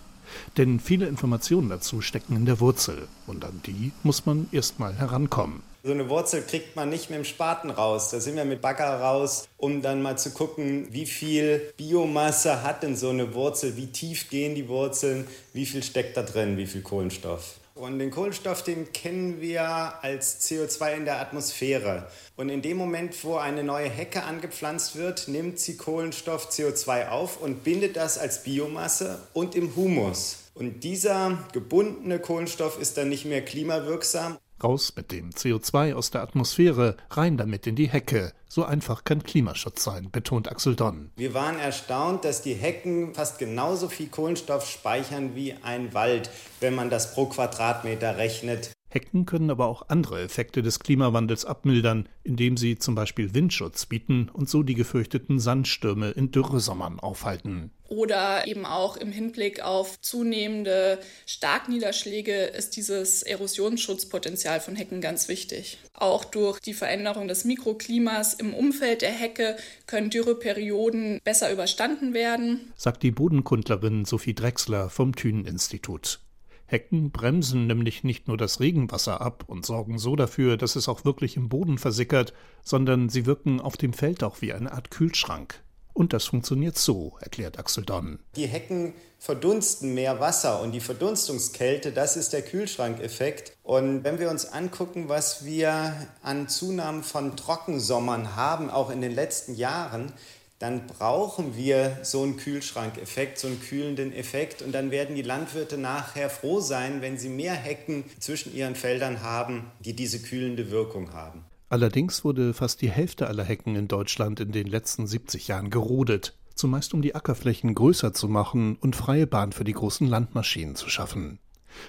Denn 0.57 0.81
viele 0.81 1.07
Informationen 1.07 1.69
dazu 1.69 2.01
stecken 2.01 2.37
in 2.37 2.47
der 2.47 2.61
Wurzel 2.61 3.09
und 3.27 3.45
an 3.45 3.61
die 3.67 3.93
muss 4.03 4.27
man 4.27 4.49
erstmal 4.53 4.95
herankommen. 4.95 5.63
So 5.83 5.93
eine 5.93 6.11
Wurzel 6.11 6.43
kriegt 6.43 6.77
man 6.77 6.91
nicht 6.91 7.09
mit 7.09 7.19
dem 7.19 7.25
Spaten 7.25 7.71
raus. 7.71 8.11
Da 8.11 8.21
sind 8.21 8.37
wir 8.37 8.45
mit 8.45 8.61
Bagger 8.61 9.01
raus, 9.01 9.49
um 9.57 9.81
dann 9.81 10.03
mal 10.03 10.19
zu 10.19 10.31
gucken, 10.31 10.89
wie 10.91 11.07
viel 11.07 11.73
Biomasse 11.79 12.63
hat 12.63 12.83
denn 12.83 12.97
so 12.97 13.09
eine 13.09 13.33
Wurzel, 13.33 13.79
wie 13.79 13.87
tief 13.87 14.29
gehen 14.29 14.55
die 14.55 14.69
Wurzeln, 14.69 15.27
wie 15.55 15.65
viel 15.65 15.83
steckt 15.83 16.19
da 16.19 16.23
drin, 16.23 16.59
wie 16.59 16.67
viel 16.67 16.83
Kohlenstoff. 16.83 17.60
Und 17.81 17.99
den 17.99 18.11
Kohlenstoff, 18.11 18.63
den 18.63 18.93
kennen 18.93 19.41
wir 19.41 19.63
als 20.05 20.47
CO2 20.47 20.97
in 20.97 21.05
der 21.07 21.19
Atmosphäre. 21.19 22.07
Und 22.37 22.51
in 22.51 22.61
dem 22.61 22.77
Moment, 22.77 23.25
wo 23.25 23.37
eine 23.37 23.65
neue 23.65 23.89
Hecke 23.89 24.23
angepflanzt 24.25 24.97
wird, 24.97 25.29
nimmt 25.29 25.59
sie 25.59 25.79
Kohlenstoff 25.79 26.51
CO2 26.51 27.09
auf 27.09 27.41
und 27.41 27.65
bindet 27.65 27.97
das 27.97 28.19
als 28.19 28.43
Biomasse 28.43 29.19
und 29.33 29.55
im 29.55 29.75
Humus. 29.77 30.37
Und 30.53 30.85
dieser 30.85 31.39
gebundene 31.55 32.19
Kohlenstoff 32.19 32.79
ist 32.79 32.99
dann 32.99 33.09
nicht 33.09 33.25
mehr 33.25 33.43
klimawirksam. 33.43 34.37
Raus 34.63 34.95
mit 34.97 35.13
dem 35.13 35.31
CO2 35.31 35.95
aus 35.95 36.11
der 36.11 36.23
Atmosphäre, 36.23 36.97
rein 37.11 37.37
damit 37.37 37.67
in 37.67 37.77
die 37.77 37.89
Hecke. 37.89 38.33
So 38.49 38.65
einfach 38.65 39.05
kann 39.05 39.23
Klimaschutz 39.23 39.85
sein, 39.85 40.11
betont 40.11 40.51
Axel 40.51 40.77
Donn. 40.77 41.11
Wir 41.17 41.35
waren 41.35 41.59
erstaunt, 41.59 42.25
dass 42.25 42.43
die 42.43 42.55
Hecken 42.55 43.15
fast 43.15 43.39
genauso 43.39 43.89
viel 43.89 44.09
Kohlenstoff 44.09 44.69
speichern 44.69 45.35
wie 45.35 45.55
ein 45.63 45.95
Wald, 45.95 46.31
wenn 46.61 46.75
man 46.75 46.91
das 46.91 47.15
pro 47.15 47.27
Quadratmeter 47.27 48.17
rechnet. 48.17 48.73
Hecken 48.91 49.25
können 49.25 49.51
aber 49.51 49.67
auch 49.67 49.89
andere 49.89 50.21
Effekte 50.21 50.63
des 50.63 50.81
Klimawandels 50.81 51.45
abmildern, 51.45 52.09
indem 52.25 52.57
sie 52.57 52.77
zum 52.77 52.97
Beispiel 52.97 53.35
Windschutz 53.35 53.87
bieten 53.87 54.29
und 54.33 54.49
so 54.49 54.65
die 54.65 54.75
gefürchteten 54.75 55.39
Sandstürme 55.39 56.11
in 56.11 56.33
Dürresommern 56.33 56.99
aufhalten. 56.99 57.71
Oder 57.91 58.47
eben 58.47 58.67
auch 58.67 58.97
im 58.97 59.11
Hinblick 59.11 59.63
auf 59.63 60.01
zunehmende 60.01 61.01
Starkniederschläge 61.27 62.45
ist 62.45 62.77
dieses 62.77 63.25
Erosionsschutzpotenzial 63.25 64.61
von 64.61 64.77
Hecken 64.77 65.01
ganz 65.01 65.27
wichtig. 65.27 65.79
Auch 65.93 66.25
durch 66.25 66.61
die 66.61 66.73
Veränderung 66.73 67.27
des 67.27 67.45
Mikroklimas 67.45 68.35
im 68.35 68.55
Umfeld 68.55 69.03
der 69.03 69.11
Hecke 69.11 69.57
können 69.89 70.09
Dürreperioden 70.09 71.21
besser 71.25 71.53
überstanden 71.53 72.15
werden, 72.15 72.73
sagt 72.77 73.03
die 73.03 73.11
Bodenkundlerin 73.11 74.05
Sophie 74.05 74.35
Drechsler 74.35 74.89
vom 74.89 75.17
Thünen-Institut. 75.17 76.21
Hecken 76.67 77.11
bremsen 77.11 77.67
nämlich 77.67 78.05
nicht 78.05 78.29
nur 78.29 78.37
das 78.37 78.61
Regenwasser 78.61 79.21
ab 79.21 79.43
und 79.49 79.67
sorgen 79.67 79.99
so 79.99 80.15
dafür, 80.15 80.57
dass 80.57 80.77
es 80.77 80.89
auch 80.89 81.05
wirklich 81.05 81.37
im 81.37 81.49
Boden 81.49 81.77
versickert, 81.77 82.35
sondern 82.63 83.09
sie 83.09 83.27
wirken 83.27 83.61
auf 83.61 83.77
dem 83.77 83.93
Feld 83.93 84.23
auch 84.23 84.41
wie 84.43 84.53
eine 84.53 84.71
Art 84.71 84.93
Kühlschrank. 84.93 85.61
Und 86.01 86.15
das 86.15 86.25
funktioniert 86.25 86.79
so, 86.79 87.19
erklärt 87.21 87.59
Axel 87.59 87.85
Donn. 87.85 88.21
Die 88.35 88.47
Hecken 88.47 88.95
verdunsten 89.19 89.93
mehr 89.93 90.19
Wasser 90.19 90.63
und 90.63 90.73
die 90.73 90.81
Verdunstungskälte, 90.81 91.93
das 91.93 92.17
ist 92.17 92.33
der 92.33 92.41
Kühlschrankeffekt. 92.41 93.55
Und 93.63 94.03
wenn 94.03 94.19
wir 94.19 94.31
uns 94.31 94.47
angucken, 94.47 95.11
was 95.11 95.45
wir 95.45 95.95
an 96.23 96.49
Zunahmen 96.49 97.03
von 97.03 97.37
Trockensommern 97.37 98.35
haben, 98.35 98.71
auch 98.71 98.89
in 98.89 99.03
den 99.03 99.15
letzten 99.15 99.55
Jahren, 99.55 100.11
dann 100.59 100.87
brauchen 100.87 101.55
wir 101.55 101.99
so 102.03 102.23
einen 102.23 102.39
Kühlschrankeffekt, 102.39 103.39
so 103.39 103.49
einen 103.49 103.61
kühlenden 103.61 104.15
Effekt. 104.15 104.63
Und 104.63 104.73
dann 104.73 104.91
werden 104.91 105.17
die 105.17 105.21
Landwirte 105.21 105.77
nachher 105.77 106.31
froh 106.31 106.61
sein, 106.61 107.03
wenn 107.03 107.19
sie 107.19 107.29
mehr 107.29 107.53
Hecken 107.53 108.05
zwischen 108.19 108.55
ihren 108.55 108.75
Feldern 108.75 109.21
haben, 109.21 109.71
die 109.81 109.93
diese 109.93 110.23
kühlende 110.23 110.71
Wirkung 110.71 111.13
haben. 111.13 111.45
Allerdings 111.71 112.25
wurde 112.25 112.53
fast 112.53 112.83
die 112.83 112.91
Hälfte 112.91 113.29
aller 113.29 113.45
Hecken 113.45 113.77
in 113.77 113.87
Deutschland 113.87 114.41
in 114.41 114.51
den 114.51 114.67
letzten 114.67 115.07
70 115.07 115.47
Jahren 115.47 115.71
gerodet, 115.71 116.37
zumeist 116.57 116.93
um 116.95 117.01
die 117.01 117.15
Ackerflächen 117.15 117.77
größer 117.77 118.13
zu 118.13 118.29
machen 118.29 118.77
und 118.81 118.97
freie 118.97 119.29
Bahn 119.29 119.53
für 119.53 119.63
die 119.63 119.73
großen 119.73 120.09
Landmaschinen 120.09 120.75
zu 120.75 120.91
schaffen. 120.91 121.39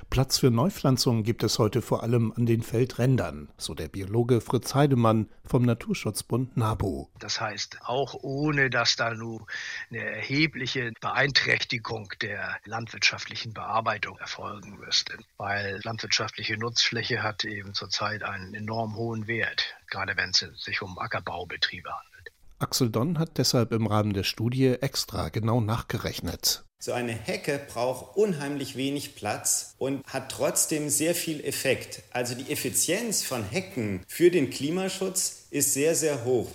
Platz 0.10 0.40
für 0.40 0.52
Neupflanzungen 0.52 1.24
gibt 1.24 1.44
es 1.44 1.60
heute 1.60 1.82
vor 1.82 2.04
allem 2.04 2.34
an 2.36 2.46
den 2.46 2.62
Feldrändern, 2.62 3.50
so 3.58 3.74
der 3.74 3.88
Biologe 3.88 4.42
Fritz 4.42 4.76
Heidemann 4.76 5.30
vom 5.46 5.64
Naturschutzbund 5.64 6.58
NABU. 6.58 7.08
Das 7.20 7.40
heißt, 7.40 7.80
auch 7.84 8.16
ohne 8.22 8.70
dass 8.70 8.96
da 8.96 9.14
nun 9.14 9.46
eine 9.90 10.00
erhebliche 10.00 10.92
Beeinträchtigung 11.02 12.14
der 12.22 12.58
landwirtschaftlichen 12.66 13.54
Bearbeitung 13.54 14.18
erfolgen 14.18 14.78
müsste, 14.80 15.18
weil 15.38 15.80
landwirtschaftliche 15.84 16.58
Nutzfläche 16.58 17.24
hat 17.24 17.44
eben 17.46 17.74
zurzeit 17.74 18.24
einen 18.24 18.54
enorm 18.54 18.96
hohen 18.96 19.28
Wert, 19.28 19.76
gerade 19.88 20.16
wenn 20.18 20.32
es 20.32 20.40
sich 20.56 20.82
um 20.82 20.98
Ackerbaubetriebe 21.00 21.90
handelt. 21.90 22.11
Axel 22.62 22.90
Donn 22.90 23.18
hat 23.18 23.38
deshalb 23.38 23.72
im 23.72 23.88
Rahmen 23.88 24.14
der 24.14 24.24
Studie 24.24 24.76
extra 24.80 25.30
genau 25.30 25.62
nachgerechnet. 25.62 26.64
So 26.80 26.94
eine 26.94 27.12
Hecke 27.12 27.60
braucht 27.72 28.18
unheimlich 28.18 28.76
wenig 28.76 29.16
Platz 29.16 29.76
und 29.78 30.06
hat 30.06 30.32
trotzdem 30.32 30.90
sehr 30.90 31.14
viel 31.14 31.44
Effekt. 31.44 32.04
Also 32.12 32.36
die 32.36 32.52
Effizienz 32.52 33.24
von 33.24 33.44
Hecken 33.44 34.02
für 34.08 34.32
den 34.32 34.50
Klimaschutz 34.50 35.48
ist 35.52 35.74
sehr, 35.74 35.96
sehr 35.96 36.24
hoch. 36.24 36.50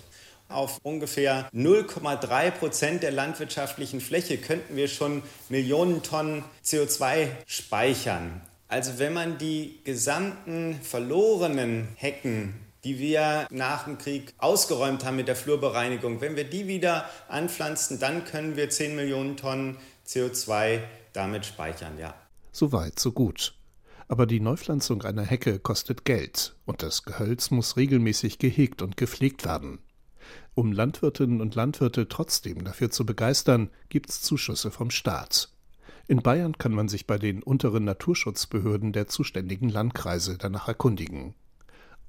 Auf 0.49 0.79
ungefähr 0.83 1.49
0,3 1.53 2.51
Prozent 2.51 3.03
der 3.03 3.11
landwirtschaftlichen 3.11 3.99
Fläche 3.99 4.37
könnten 4.37 4.75
wir 4.75 4.87
schon 4.87 5.23
Millionen 5.49 6.03
Tonnen 6.03 6.43
CO2 6.63 7.27
speichern. 7.45 8.41
Also 8.69 8.99
wenn 8.99 9.13
man 9.13 9.37
die 9.37 9.79
gesamten 9.83 10.79
verlorenen 10.81 11.87
Hecken 11.95 12.66
die 12.83 12.99
wir 12.99 13.47
nach 13.51 13.85
dem 13.85 13.97
Krieg 13.97 14.33
ausgeräumt 14.37 15.03
haben 15.05 15.15
mit 15.15 15.27
der 15.27 15.35
Flurbereinigung, 15.35 16.21
wenn 16.21 16.35
wir 16.35 16.43
die 16.43 16.67
wieder 16.67 17.09
anpflanzen, 17.27 17.99
dann 17.99 18.23
können 18.25 18.55
wir 18.55 18.69
10 18.69 18.95
Millionen 18.95 19.37
Tonnen 19.37 19.77
CO2 20.07 20.81
damit 21.13 21.45
speichern, 21.45 21.97
ja. 21.99 22.13
So 22.51 22.71
weit, 22.71 22.99
so 22.99 23.11
gut. 23.11 23.53
Aber 24.07 24.25
die 24.25 24.39
Neupflanzung 24.39 25.01
einer 25.03 25.23
Hecke 25.23 25.59
kostet 25.59 26.05
Geld 26.05 26.55
und 26.65 26.81
das 26.81 27.03
Gehölz 27.03 27.51
muss 27.51 27.75
regelmäßig 27.75 28.39
gehegt 28.39 28.81
und 28.81 28.95
gepflegt 28.95 29.45
werden. 29.45 29.79
Um 30.55 30.71
Landwirtinnen 30.71 31.41
und 31.41 31.55
Landwirte 31.55 32.07
trotzdem 32.07 32.63
dafür 32.63 32.89
zu 32.89 33.05
begeistern, 33.05 33.69
gibt's 33.89 34.21
Zuschüsse 34.21 34.71
vom 34.71 34.91
Staat. 34.91 35.49
In 36.07 36.21
Bayern 36.21 36.57
kann 36.57 36.71
man 36.71 36.87
sich 36.87 37.05
bei 37.05 37.17
den 37.17 37.43
unteren 37.43 37.83
Naturschutzbehörden 37.83 38.93
der 38.93 39.07
zuständigen 39.07 39.69
Landkreise 39.69 40.37
danach 40.37 40.69
erkundigen. 40.69 41.35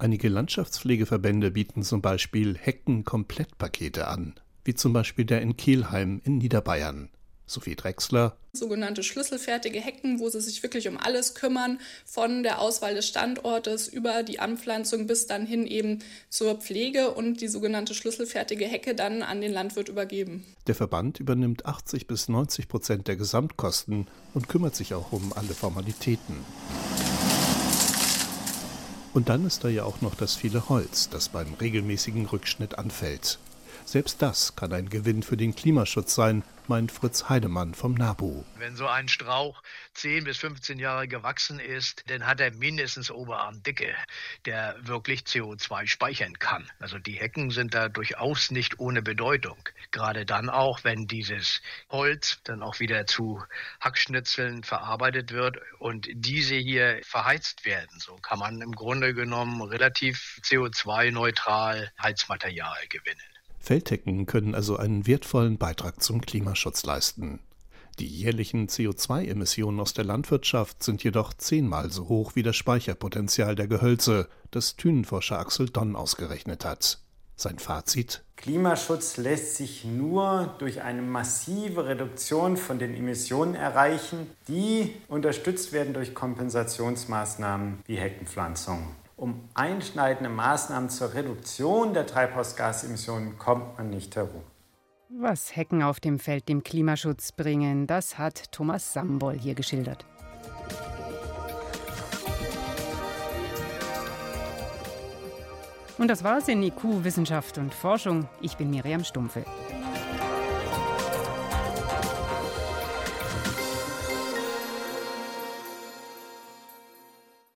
Einige 0.00 0.28
Landschaftspflegeverbände 0.28 1.50
bieten 1.50 1.82
zum 1.82 2.00
Beispiel 2.00 2.56
Hecken-Komplettpakete 2.56 4.06
an, 4.06 4.34
wie 4.62 4.76
zum 4.76 4.92
Beispiel 4.92 5.24
der 5.24 5.42
in 5.42 5.56
Kelheim 5.56 6.20
in 6.24 6.38
Niederbayern. 6.38 7.08
Sophie 7.46 7.74
Drechsler. 7.74 8.36
Sogenannte 8.52 9.02
schlüsselfertige 9.02 9.80
Hecken, 9.80 10.20
wo 10.20 10.28
sie 10.28 10.40
sich 10.40 10.62
wirklich 10.62 10.86
um 10.86 10.98
alles 10.98 11.34
kümmern, 11.34 11.80
von 12.04 12.44
der 12.44 12.60
Auswahl 12.60 12.94
des 12.94 13.08
Standortes 13.08 13.88
über 13.88 14.22
die 14.22 14.38
Anpflanzung 14.38 15.08
bis 15.08 15.26
dann 15.26 15.46
hin 15.46 15.66
eben 15.66 15.98
zur 16.28 16.54
Pflege 16.56 17.10
und 17.10 17.40
die 17.40 17.48
sogenannte 17.48 17.94
schlüsselfertige 17.94 18.66
Hecke 18.66 18.94
dann 18.94 19.22
an 19.22 19.40
den 19.40 19.52
Landwirt 19.52 19.88
übergeben. 19.88 20.44
Der 20.68 20.76
Verband 20.76 21.18
übernimmt 21.18 21.66
80 21.66 22.06
bis 22.06 22.28
90 22.28 22.68
Prozent 22.68 23.08
der 23.08 23.16
Gesamtkosten 23.16 24.06
und 24.32 24.48
kümmert 24.48 24.76
sich 24.76 24.94
auch 24.94 25.10
um 25.10 25.32
alle 25.32 25.54
Formalitäten. 25.54 26.36
Und 29.14 29.28
dann 29.28 29.46
ist 29.46 29.64
da 29.64 29.68
ja 29.68 29.84
auch 29.84 30.00
noch 30.00 30.14
das 30.14 30.34
viele 30.34 30.68
Holz, 30.68 31.08
das 31.08 31.28
beim 31.28 31.54
regelmäßigen 31.54 32.26
Rückschnitt 32.26 32.78
anfällt. 32.78 33.38
Selbst 33.88 34.20
das 34.20 34.54
kann 34.54 34.74
ein 34.74 34.90
Gewinn 34.90 35.22
für 35.22 35.38
den 35.38 35.56
Klimaschutz 35.56 36.14
sein, 36.14 36.44
meint 36.66 36.92
Fritz 36.92 37.30
Heidemann 37.30 37.72
vom 37.72 37.94
NABU. 37.94 38.44
Wenn 38.58 38.76
so 38.76 38.86
ein 38.86 39.08
Strauch 39.08 39.62
10 39.94 40.24
bis 40.24 40.36
15 40.36 40.78
Jahre 40.78 41.08
gewachsen 41.08 41.58
ist, 41.58 42.04
dann 42.08 42.26
hat 42.26 42.38
er 42.42 42.52
mindestens 42.52 43.10
Oberarmdicke, 43.10 43.94
der 44.44 44.76
wirklich 44.82 45.20
CO2 45.20 45.86
speichern 45.86 46.38
kann. 46.38 46.70
Also 46.78 46.98
die 46.98 47.14
Hecken 47.14 47.48
sind 47.48 47.72
da 47.72 47.88
durchaus 47.88 48.50
nicht 48.50 48.78
ohne 48.78 49.00
Bedeutung. 49.00 49.56
Gerade 49.90 50.26
dann 50.26 50.50
auch, 50.50 50.84
wenn 50.84 51.06
dieses 51.06 51.62
Holz 51.88 52.40
dann 52.44 52.62
auch 52.62 52.80
wieder 52.80 53.06
zu 53.06 53.42
Hackschnitzeln 53.80 54.64
verarbeitet 54.64 55.32
wird 55.32 55.56
und 55.78 56.08
diese 56.12 56.56
hier 56.56 57.00
verheizt 57.04 57.64
werden. 57.64 57.98
So 58.00 58.16
kann 58.16 58.38
man 58.38 58.60
im 58.60 58.72
Grunde 58.72 59.14
genommen 59.14 59.62
relativ 59.62 60.38
CO2-neutral 60.44 61.90
Heizmaterial 61.98 62.86
gewinnen. 62.90 63.37
Feldhecken 63.58 64.26
können 64.26 64.54
also 64.54 64.76
einen 64.76 65.06
wertvollen 65.06 65.58
Beitrag 65.58 66.02
zum 66.02 66.20
Klimaschutz 66.20 66.84
leisten. 66.84 67.40
Die 67.98 68.06
jährlichen 68.06 68.68
CO2-Emissionen 68.68 69.80
aus 69.80 69.92
der 69.92 70.04
Landwirtschaft 70.04 70.84
sind 70.84 71.02
jedoch 71.02 71.34
zehnmal 71.34 71.90
so 71.90 72.08
hoch 72.08 72.36
wie 72.36 72.44
das 72.44 72.54
Speicherpotenzial 72.54 73.56
der 73.56 73.66
Gehölze, 73.66 74.28
das 74.52 74.76
Thünenforscher 74.76 75.38
Axel 75.38 75.68
Donn 75.68 75.96
ausgerechnet 75.96 76.64
hat. 76.64 77.00
Sein 77.34 77.58
Fazit? 77.58 78.24
Klimaschutz 78.36 79.16
lässt 79.16 79.56
sich 79.56 79.84
nur 79.84 80.54
durch 80.58 80.82
eine 80.82 81.02
massive 81.02 81.86
Reduktion 81.86 82.56
von 82.56 82.78
den 82.78 82.94
Emissionen 82.94 83.54
erreichen, 83.54 84.30
die 84.46 84.94
unterstützt 85.08 85.72
werden 85.72 85.92
durch 85.92 86.14
Kompensationsmaßnahmen 86.14 87.80
wie 87.86 87.96
Heckenpflanzung. 87.96 88.94
Um 89.18 89.48
einschneidende 89.54 90.30
Maßnahmen 90.30 90.90
zur 90.90 91.12
Reduktion 91.12 91.92
der 91.92 92.06
Treibhausgasemissionen 92.06 93.36
kommt 93.36 93.76
man 93.76 93.90
nicht 93.90 94.14
herum. 94.14 94.44
Was 95.08 95.56
Hecken 95.56 95.82
auf 95.82 95.98
dem 95.98 96.20
Feld 96.20 96.48
dem 96.48 96.62
Klimaschutz 96.62 97.32
bringen, 97.32 97.88
das 97.88 98.16
hat 98.16 98.52
Thomas 98.52 98.92
Sambol 98.92 99.34
hier 99.34 99.56
geschildert. 99.56 100.06
Und 105.98 106.06
das 106.06 106.22
war's 106.22 106.46
in 106.46 106.62
IQ 106.62 107.02
Wissenschaft 107.02 107.58
und 107.58 107.74
Forschung. 107.74 108.28
Ich 108.40 108.56
bin 108.56 108.70
Miriam 108.70 109.02
Stumpfe. 109.02 109.44